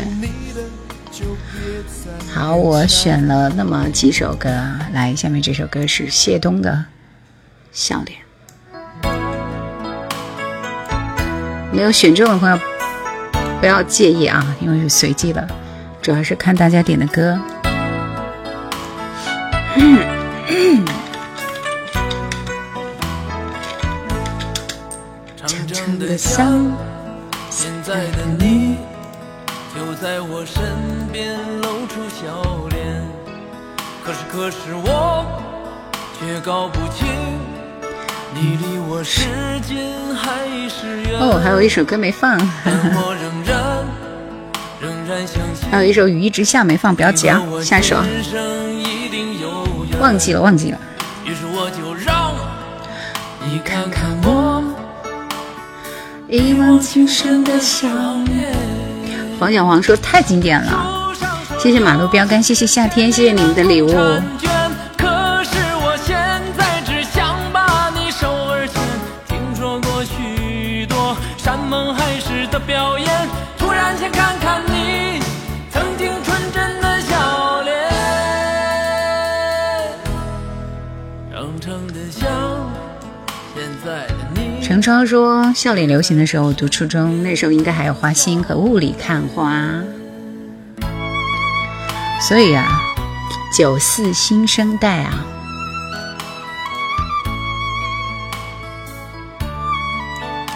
[2.33, 4.49] 好，我选了那么几首歌，
[4.93, 6.71] 来，下面这首歌是谢东的
[7.73, 8.19] 《笑脸》。
[11.73, 12.57] 没有选中的朋友
[13.59, 15.45] 不要介意啊，因为是随机的，
[16.01, 17.37] 主要是看大家点的歌。
[19.75, 20.20] 长
[26.07, 26.71] 的香，
[27.49, 28.77] 现在的你
[29.73, 30.63] 就在我身
[31.11, 33.01] 边露出笑脸，
[34.03, 35.25] 可是可是我
[36.19, 37.07] 却搞不清
[38.33, 39.21] 你离我是
[39.61, 39.77] 近
[40.15, 41.19] 还是远。
[41.19, 43.85] 哦，还有一首歌没放，但我仍然
[44.81, 47.97] 仍然相信还有一首雨一直下没放，不要急啊，下一首
[49.99, 50.79] 忘记了忘记了。
[51.25, 52.33] 于是我就让
[53.43, 54.10] 你看看我
[56.31, 57.89] 一往情深的笑
[58.25, 58.55] 脸。
[59.37, 61.11] 黄小黄说太经典了，
[61.59, 63.91] 谢谢马路标杆，谢谢夏天，谢谢你们的礼物。
[84.81, 84.83] 你。
[84.83, 89.79] 程超说，笑脸流行的时候，我读初中，那时候应该还有花心和雾里看花。
[92.19, 92.81] 所以啊，
[93.55, 95.23] 九四新生代啊，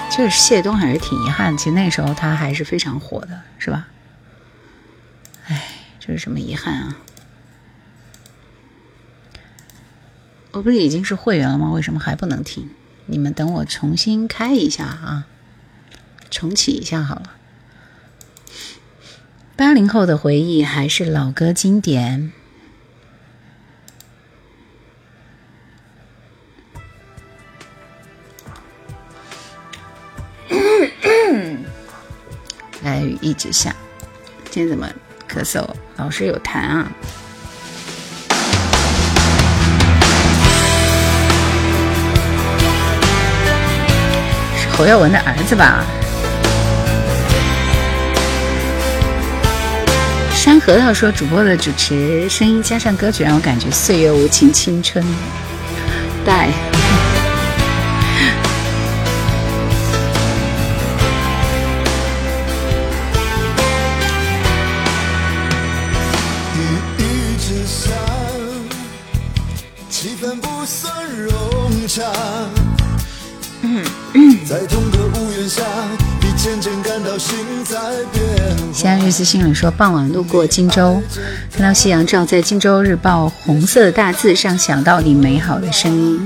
[0.10, 3.86] 就是谢东还是挺遗憾，其实那时候他还是非常火的，是吧？
[5.50, 5.62] 哎，
[6.00, 6.98] 这是什么遗憾啊？
[10.50, 11.70] 我不是已经是会员了吗？
[11.70, 12.68] 为什么还不能听？
[13.08, 15.28] 你们等我重新开一下啊，
[16.30, 17.36] 重启一下好了。
[19.56, 22.34] 八零后的回忆还是老歌经典。
[32.84, 33.74] 来，雨一直下，
[34.52, 34.90] 今天怎么
[35.30, 35.68] 咳嗽？
[35.96, 36.92] 老是有痰啊！
[44.78, 45.86] 侯耀文的儿子吧？
[50.34, 55.04] 山核桃说：“主播的主持声音加上歌曲，让我感觉岁月无情，青春
[56.26, 56.50] 带。”
[74.48, 75.64] 在同个屋檐下，
[76.22, 77.36] 你渐渐感到心
[77.66, 77.80] 在
[78.14, 78.24] 变
[78.56, 78.72] 化。
[78.72, 81.02] 西安日思心里说：“傍晚路过荆州，
[81.52, 86.24] 看到夕阳照在《荆州日报》红色的大字上，想到你美好的声音。”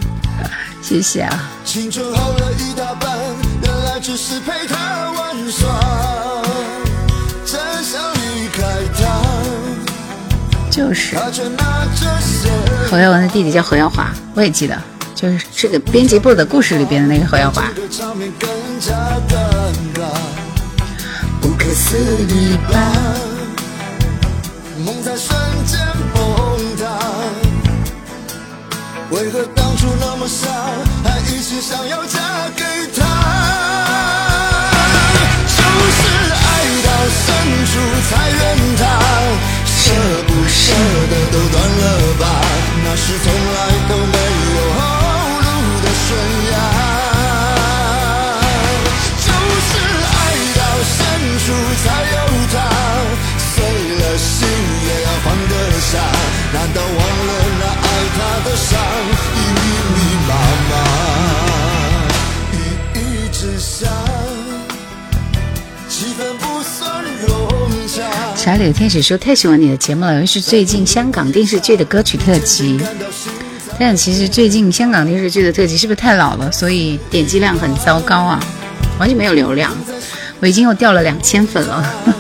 [0.84, 1.50] 谢谢啊！
[1.64, 3.18] 青春耗了一大半，
[3.64, 6.44] 原来只是陪他玩耍，
[7.46, 8.64] 真想离开
[8.98, 9.22] 他，
[10.70, 12.52] 就是他却拿着线。
[12.92, 14.78] 侯耀文的弟弟叫何耀华，我也记得，
[15.16, 17.70] 就是这个编辑部的故事里边的那个侯耀华。
[17.76, 18.50] 这个场面更
[18.80, 18.94] 加
[19.28, 19.36] 尴
[19.96, 20.08] 尬。
[21.42, 22.80] 不可思议吧？
[24.86, 25.80] 梦在瞬间
[26.14, 26.22] 崩
[26.78, 26.84] 塌。
[29.12, 30.48] 为何当初那么傻，
[31.04, 32.20] 还一心想要嫁
[32.56, 32.64] 给
[32.96, 33.04] 他？
[35.58, 35.62] 就
[35.92, 36.00] 是
[36.32, 36.48] 爱
[36.86, 37.26] 到深
[37.66, 37.72] 处
[38.10, 38.40] 才怨
[38.78, 38.82] 他，
[39.66, 39.92] 舍
[40.28, 40.62] 不舍
[41.10, 41.84] 得都断了
[42.20, 42.24] 吧？
[42.86, 43.58] 那是从来
[43.90, 44.14] 都没
[46.10, 46.54] 悬崖。
[49.22, 49.30] 就
[49.70, 49.70] 是
[50.10, 50.18] 爱
[50.58, 50.60] 到
[50.90, 50.98] 深
[51.38, 51.46] 处
[51.84, 52.18] 才有
[52.52, 52.56] 他，
[53.38, 53.54] 碎
[54.00, 54.28] 了心
[54.88, 55.92] 也要放得下。
[56.52, 57.88] 难道忘了那爱
[58.18, 58.68] 他的伤
[59.36, 59.62] 已密
[59.94, 60.32] 密麻
[60.72, 60.74] 麻？
[62.54, 62.56] 雨
[62.96, 62.98] 一
[63.32, 63.86] 直下，
[65.88, 67.28] 气氛不算融
[67.88, 68.02] 洽。
[68.36, 72.80] 小李的天使说太喜欢你的节目了，尤其是最近香港电视剧的歌曲特辑。
[73.80, 78.38] 但其实最近香港电视剧的特辑是不是太老了，所以点击量很糟糕啊，
[79.00, 79.76] 完全没有流量。
[80.42, 82.16] 我已经又掉了两千粉了。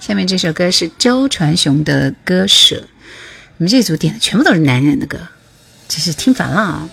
[0.00, 2.76] 下面这首歌是周传雄的《割舍》，
[3.56, 5.18] 你们这组点的全部都是男人的歌，
[5.88, 6.88] 真是听烦了啊！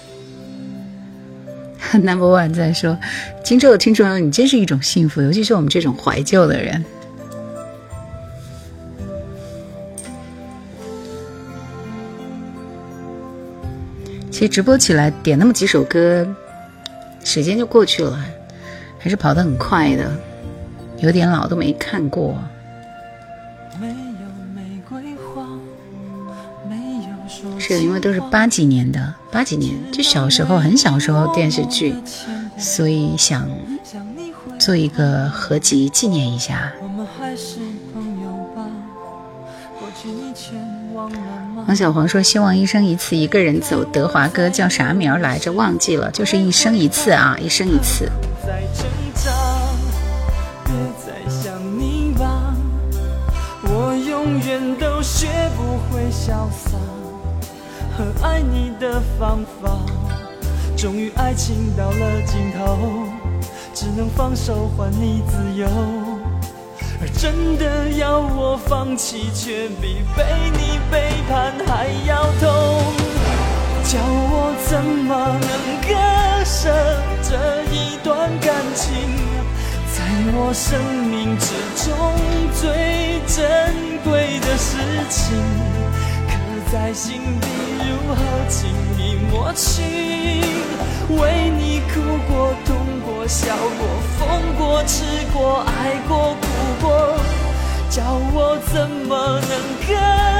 [1.94, 2.98] Number One 在说，
[3.44, 6.84] 荆州的听众朋友，你真是一种幸福，尤其是我们这种怀旧的人。
[14.40, 16.26] 其实直播起来点那么几首歌，
[17.26, 18.18] 时间就过去了，
[18.98, 20.10] 还是跑得很快的，
[20.99, 22.38] 有点老都没看过。
[27.57, 31.94] 是因为都是八几年的，八几年就小时候很小时候电视剧，
[32.57, 33.45] 所以想
[34.57, 36.72] 做一个合集纪念一下。
[41.70, 45.52] 王小黄说：“希望一生一次一个人走。”德华哥叫啥名儿来着？
[45.52, 48.10] 忘记了，就是一生一次啊，一生一次。
[53.62, 56.76] 我永远都学不会潇洒
[57.96, 59.78] 和爱你的方法，
[60.76, 62.80] 终于爱情到了尽头，
[63.76, 65.68] 只能放手还你自由。
[67.02, 72.94] 而真的要我放弃，却比被你背叛还要痛。
[73.86, 75.50] 叫我怎么能
[75.88, 75.96] 割
[76.46, 76.70] 舍
[77.24, 78.94] 这一段感情，
[79.96, 80.04] 在
[80.36, 80.78] 我生
[81.10, 81.56] 命之
[81.86, 81.90] 中
[82.54, 84.78] 最珍贵的事
[85.10, 85.38] 情，
[86.72, 87.48] 在心底
[87.80, 88.70] 如何轻
[89.00, 89.82] 易抹去？
[91.10, 92.00] 为你哭
[92.32, 93.88] 过、痛过、笑过、
[94.20, 96.38] 疯过、吃过、爱过。
[96.40, 96.48] 哭
[96.80, 97.18] 过，
[97.90, 99.50] 叫我怎么能
[99.88, 99.96] 割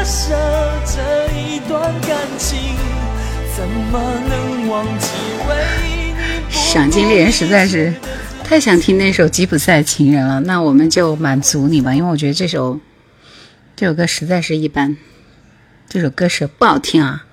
[0.06, 0.35] 舍
[0.85, 2.76] 这一段感情？
[3.57, 3.99] 怎么
[4.30, 5.07] 能忘记
[5.49, 5.56] 为
[6.47, 6.53] 你？
[6.53, 7.91] 赏金猎人实在是
[8.43, 12.80] 太想听那首吉普赛情人了，那我们就满足你吧，因为我觉得这首
[13.76, 14.95] 这首歌实在是一般，
[15.91, 17.26] 这首歌是不好听啊。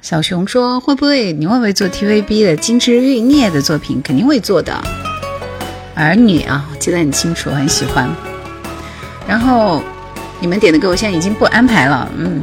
[0.00, 4.00] 小熊说会不会你会不会做 TVB 的金枝玉孽的作品？
[4.00, 4.72] 肯定会做的。
[5.96, 8.08] 儿女啊，我记得很清楚，很喜欢。
[9.26, 9.82] 然后，
[10.38, 12.08] 你们点的歌我现在已经不安排了。
[12.16, 12.40] 嗯，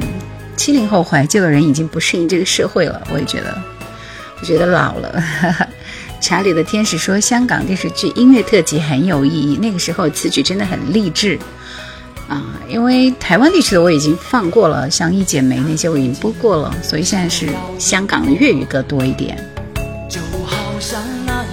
[0.57, 3.57] 七零后怀旧的人已经不适应这个社会了，我也觉得，
[4.41, 5.23] 我觉得老了。
[6.19, 11.39] 查理的天使说，香港电视剧音乐特辑很有意义，那个时候词曲真的很励志
[12.27, 12.43] 啊。
[12.67, 17.47] 因为台湾地区的我已经放过了，像一剪梅那些我已经播过了，所以现在是
[17.79, 19.37] 香港的粤语歌多一点。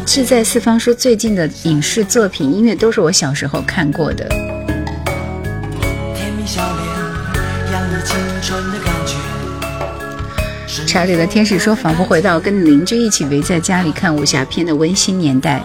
[0.04, 4.28] 志在四方说，最近的影视作品音乐都是我小时候看过的。
[10.86, 15.64] 查理的天使说：“仿佛回到跟邻居一起围在家里看武侠片的温馨年代，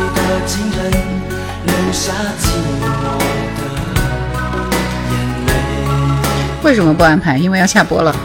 [6.63, 7.37] 为什么不安排？
[7.37, 8.15] 因为要下播了，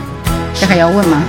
[0.54, 1.22] 这还要问吗？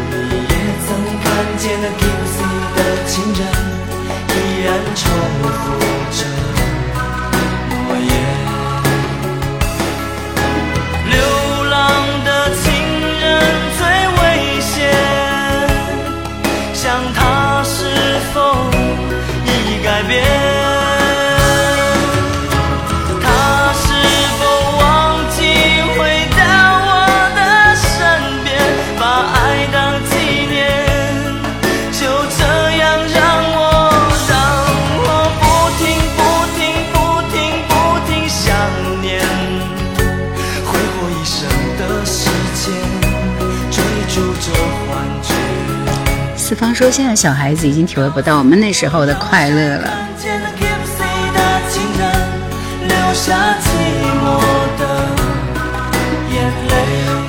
[46.48, 49.92] 四方说：“现在小孩子已经体会不到我们那时候的快乐了。”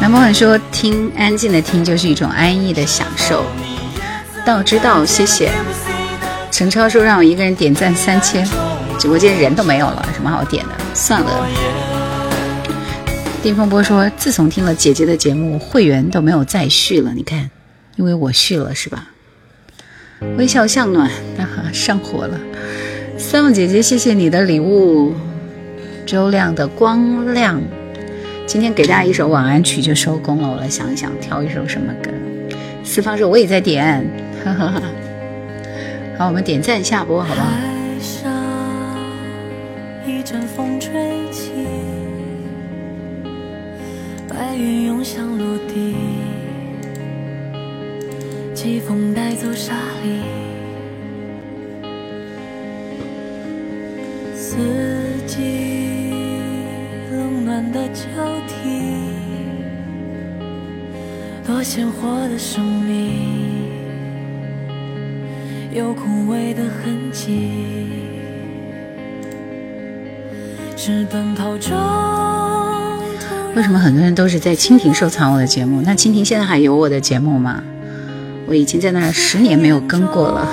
[0.01, 3.45] 南博很说：“听安静的听就是一种安逸的享受。”
[4.47, 5.51] 道知道，谢谢。
[6.53, 8.49] 陈超说：“让我一个人点赞三千，
[9.01, 10.75] 直播间人都没有了，什么好点的？
[10.95, 11.45] 算了。”
[13.43, 17.11] 丁风波说：“自从听了姐姐的节目，会员都没有再续了。
[17.13, 17.51] 你看，
[17.99, 19.11] 因为我续了，是吧？”
[20.39, 22.39] 微笑向暖，哈哈，上火了。
[23.19, 25.13] 三木姐姐，谢谢你的礼物。
[26.07, 27.61] 周亮的光亮，
[28.47, 30.49] 今天给大家一首晚安曲就收工了。
[30.49, 32.11] 我来想一想，挑一首什么歌。
[32.85, 34.09] 四方说我也在点，
[34.45, 34.81] 哈哈哈。
[36.17, 37.49] 好，我们点赞下播，好不好？
[40.07, 40.91] 一阵风吹
[41.31, 41.51] 起，
[44.29, 45.95] 白云涌向陆地，
[48.61, 49.73] 季风带走沙
[50.03, 50.19] 粒，
[54.35, 54.57] 四
[55.29, 56.11] 季
[57.13, 58.03] 冷暖的交
[58.49, 59.15] 替，
[61.47, 63.69] 多鲜活的生命。
[65.73, 67.53] 有枯萎的痕迹，
[70.77, 71.79] 是奔跑中。
[73.55, 75.81] 为什么很多人都是在蜻蜓收藏我的节目？
[75.83, 77.63] 那蜻蜓现在还有我的节目吗？
[78.49, 80.49] 我已经在那十年没有更过了。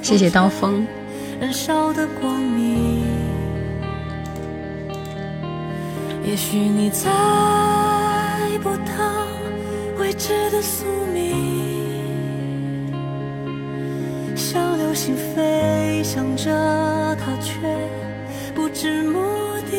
[0.00, 0.86] 谢谢刀锋。
[1.38, 3.04] 燃烧的光明，
[6.24, 7.10] 也许你猜
[8.62, 9.26] 不到
[9.98, 11.32] 未知的宿命。
[14.34, 16.50] 像流星飞翔着，
[17.16, 17.52] 它却
[18.54, 19.18] 不知目
[19.70, 19.76] 的。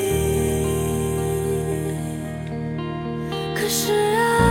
[3.56, 4.43] 可是啊，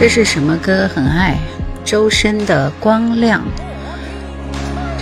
[0.00, 0.88] 这是什么歌？
[0.94, 1.36] 很爱
[1.84, 3.40] 周深的《光亮》。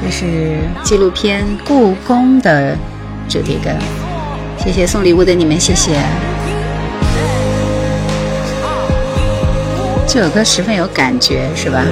[0.01, 2.75] 这是纪录片《故宫》的
[3.29, 3.69] 主题歌。
[4.57, 6.01] 谢谢送礼物的你们，谢谢。
[10.09, 11.85] 这首歌十分有感觉，是吧？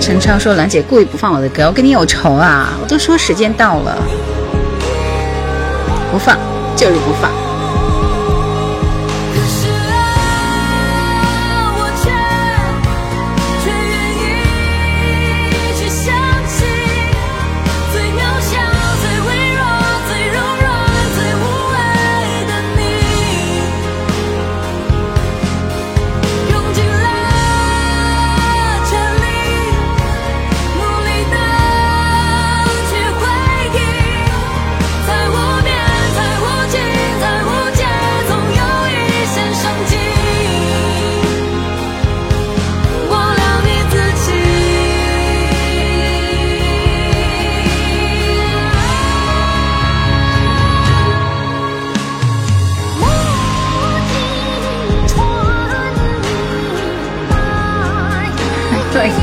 [0.00, 2.70] 陈超说：“兰姐故意不放我的歌，我跟你有仇啊！
[2.82, 3.98] 我都说时间到了，
[6.10, 6.38] 不放
[6.74, 7.30] 就是不放。”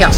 [0.04, 0.12] 要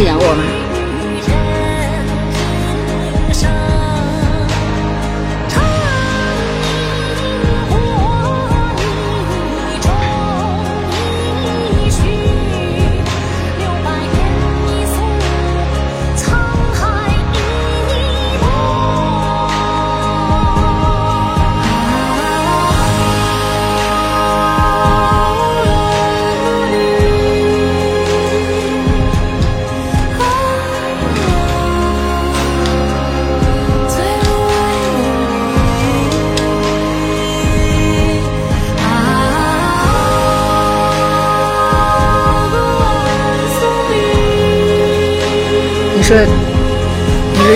[0.00, 0.55] 养我吗？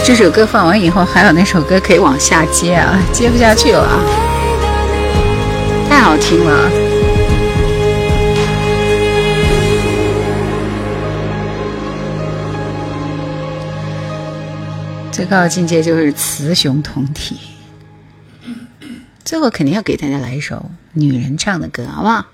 [0.02, 2.98] 这首歌放完以后，还有那首歌可以往下接啊？
[3.12, 3.86] 接不下去了，
[5.88, 6.70] 太好听了。
[15.12, 17.38] 最高的境界就是雌雄同体。
[19.24, 22.26] 最后肯定要给大家来一首女人唱的歌，好不好？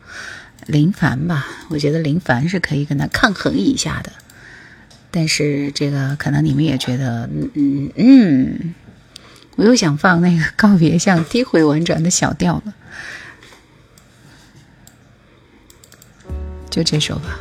[0.66, 4.10] 林凡吧，我觉得林凡是可以跟他抗衡一下的。
[5.18, 8.74] 但是这个可能你们也觉得，嗯嗯嗯，
[9.56, 12.74] 我又想放那个告别像低回婉转的小调了。
[16.68, 17.40] 就这首吧。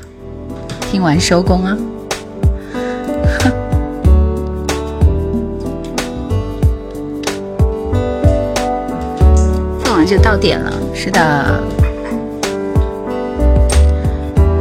[0.90, 1.76] 听完收工啊。
[9.84, 11.62] 放完就到点了，是的。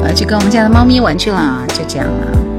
[0.00, 2.53] 我要去跟我们家的猫咪玩去了，就这样了。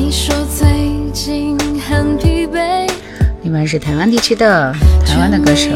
[0.00, 2.88] 你说最近很疲惫，
[3.42, 4.72] 另外是台湾地区的
[5.04, 5.70] 台湾的歌手。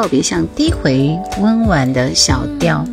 [0.00, 2.86] 告别像低回温婉的小调。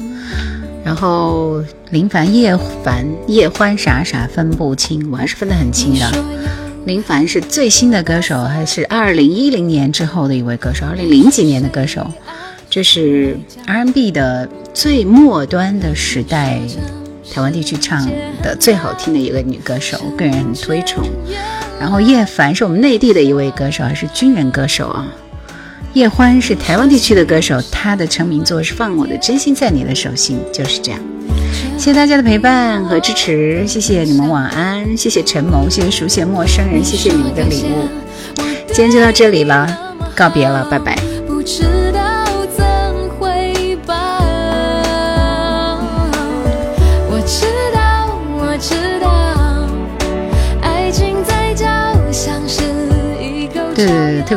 [0.84, 6.12] 然后林凡、叶凡、叶欢傻傻分不清，我还是分得很清的。
[6.86, 10.88] 林凡是最新的歌手，还是二零一零年之后的一位歌手？
[10.88, 12.12] 二零零几年的歌手，
[12.72, 13.38] 这是
[13.68, 16.60] R&B 的最末端的时代，
[17.32, 18.04] 台湾地区唱
[18.42, 21.04] 的最好听的一个女歌手，我个人很推崇。
[21.80, 25.06] 然后叶凡是我们内地的一位歌手，还是军人歌手啊。
[25.96, 31.00] 叶欢是台湾地区的歌手，他的成名作是《放我的真心在你的手心》，就是这样。
[31.78, 37.88] 谢谢大家的陪伴和支持，谢谢你们晚安，谢谢陈萌，谢谢熟悉的陌生人，谢谢你们的礼物。
[38.68, 40.98] 今天就到这里了，告别了，拜拜。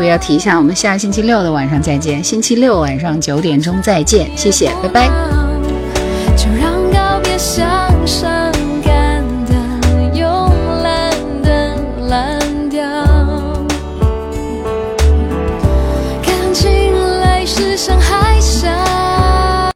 [0.09, 5.48] 要提一下，我们下星期六的晚上再见，星期六晚上九点钟再见，谢谢，拜拜。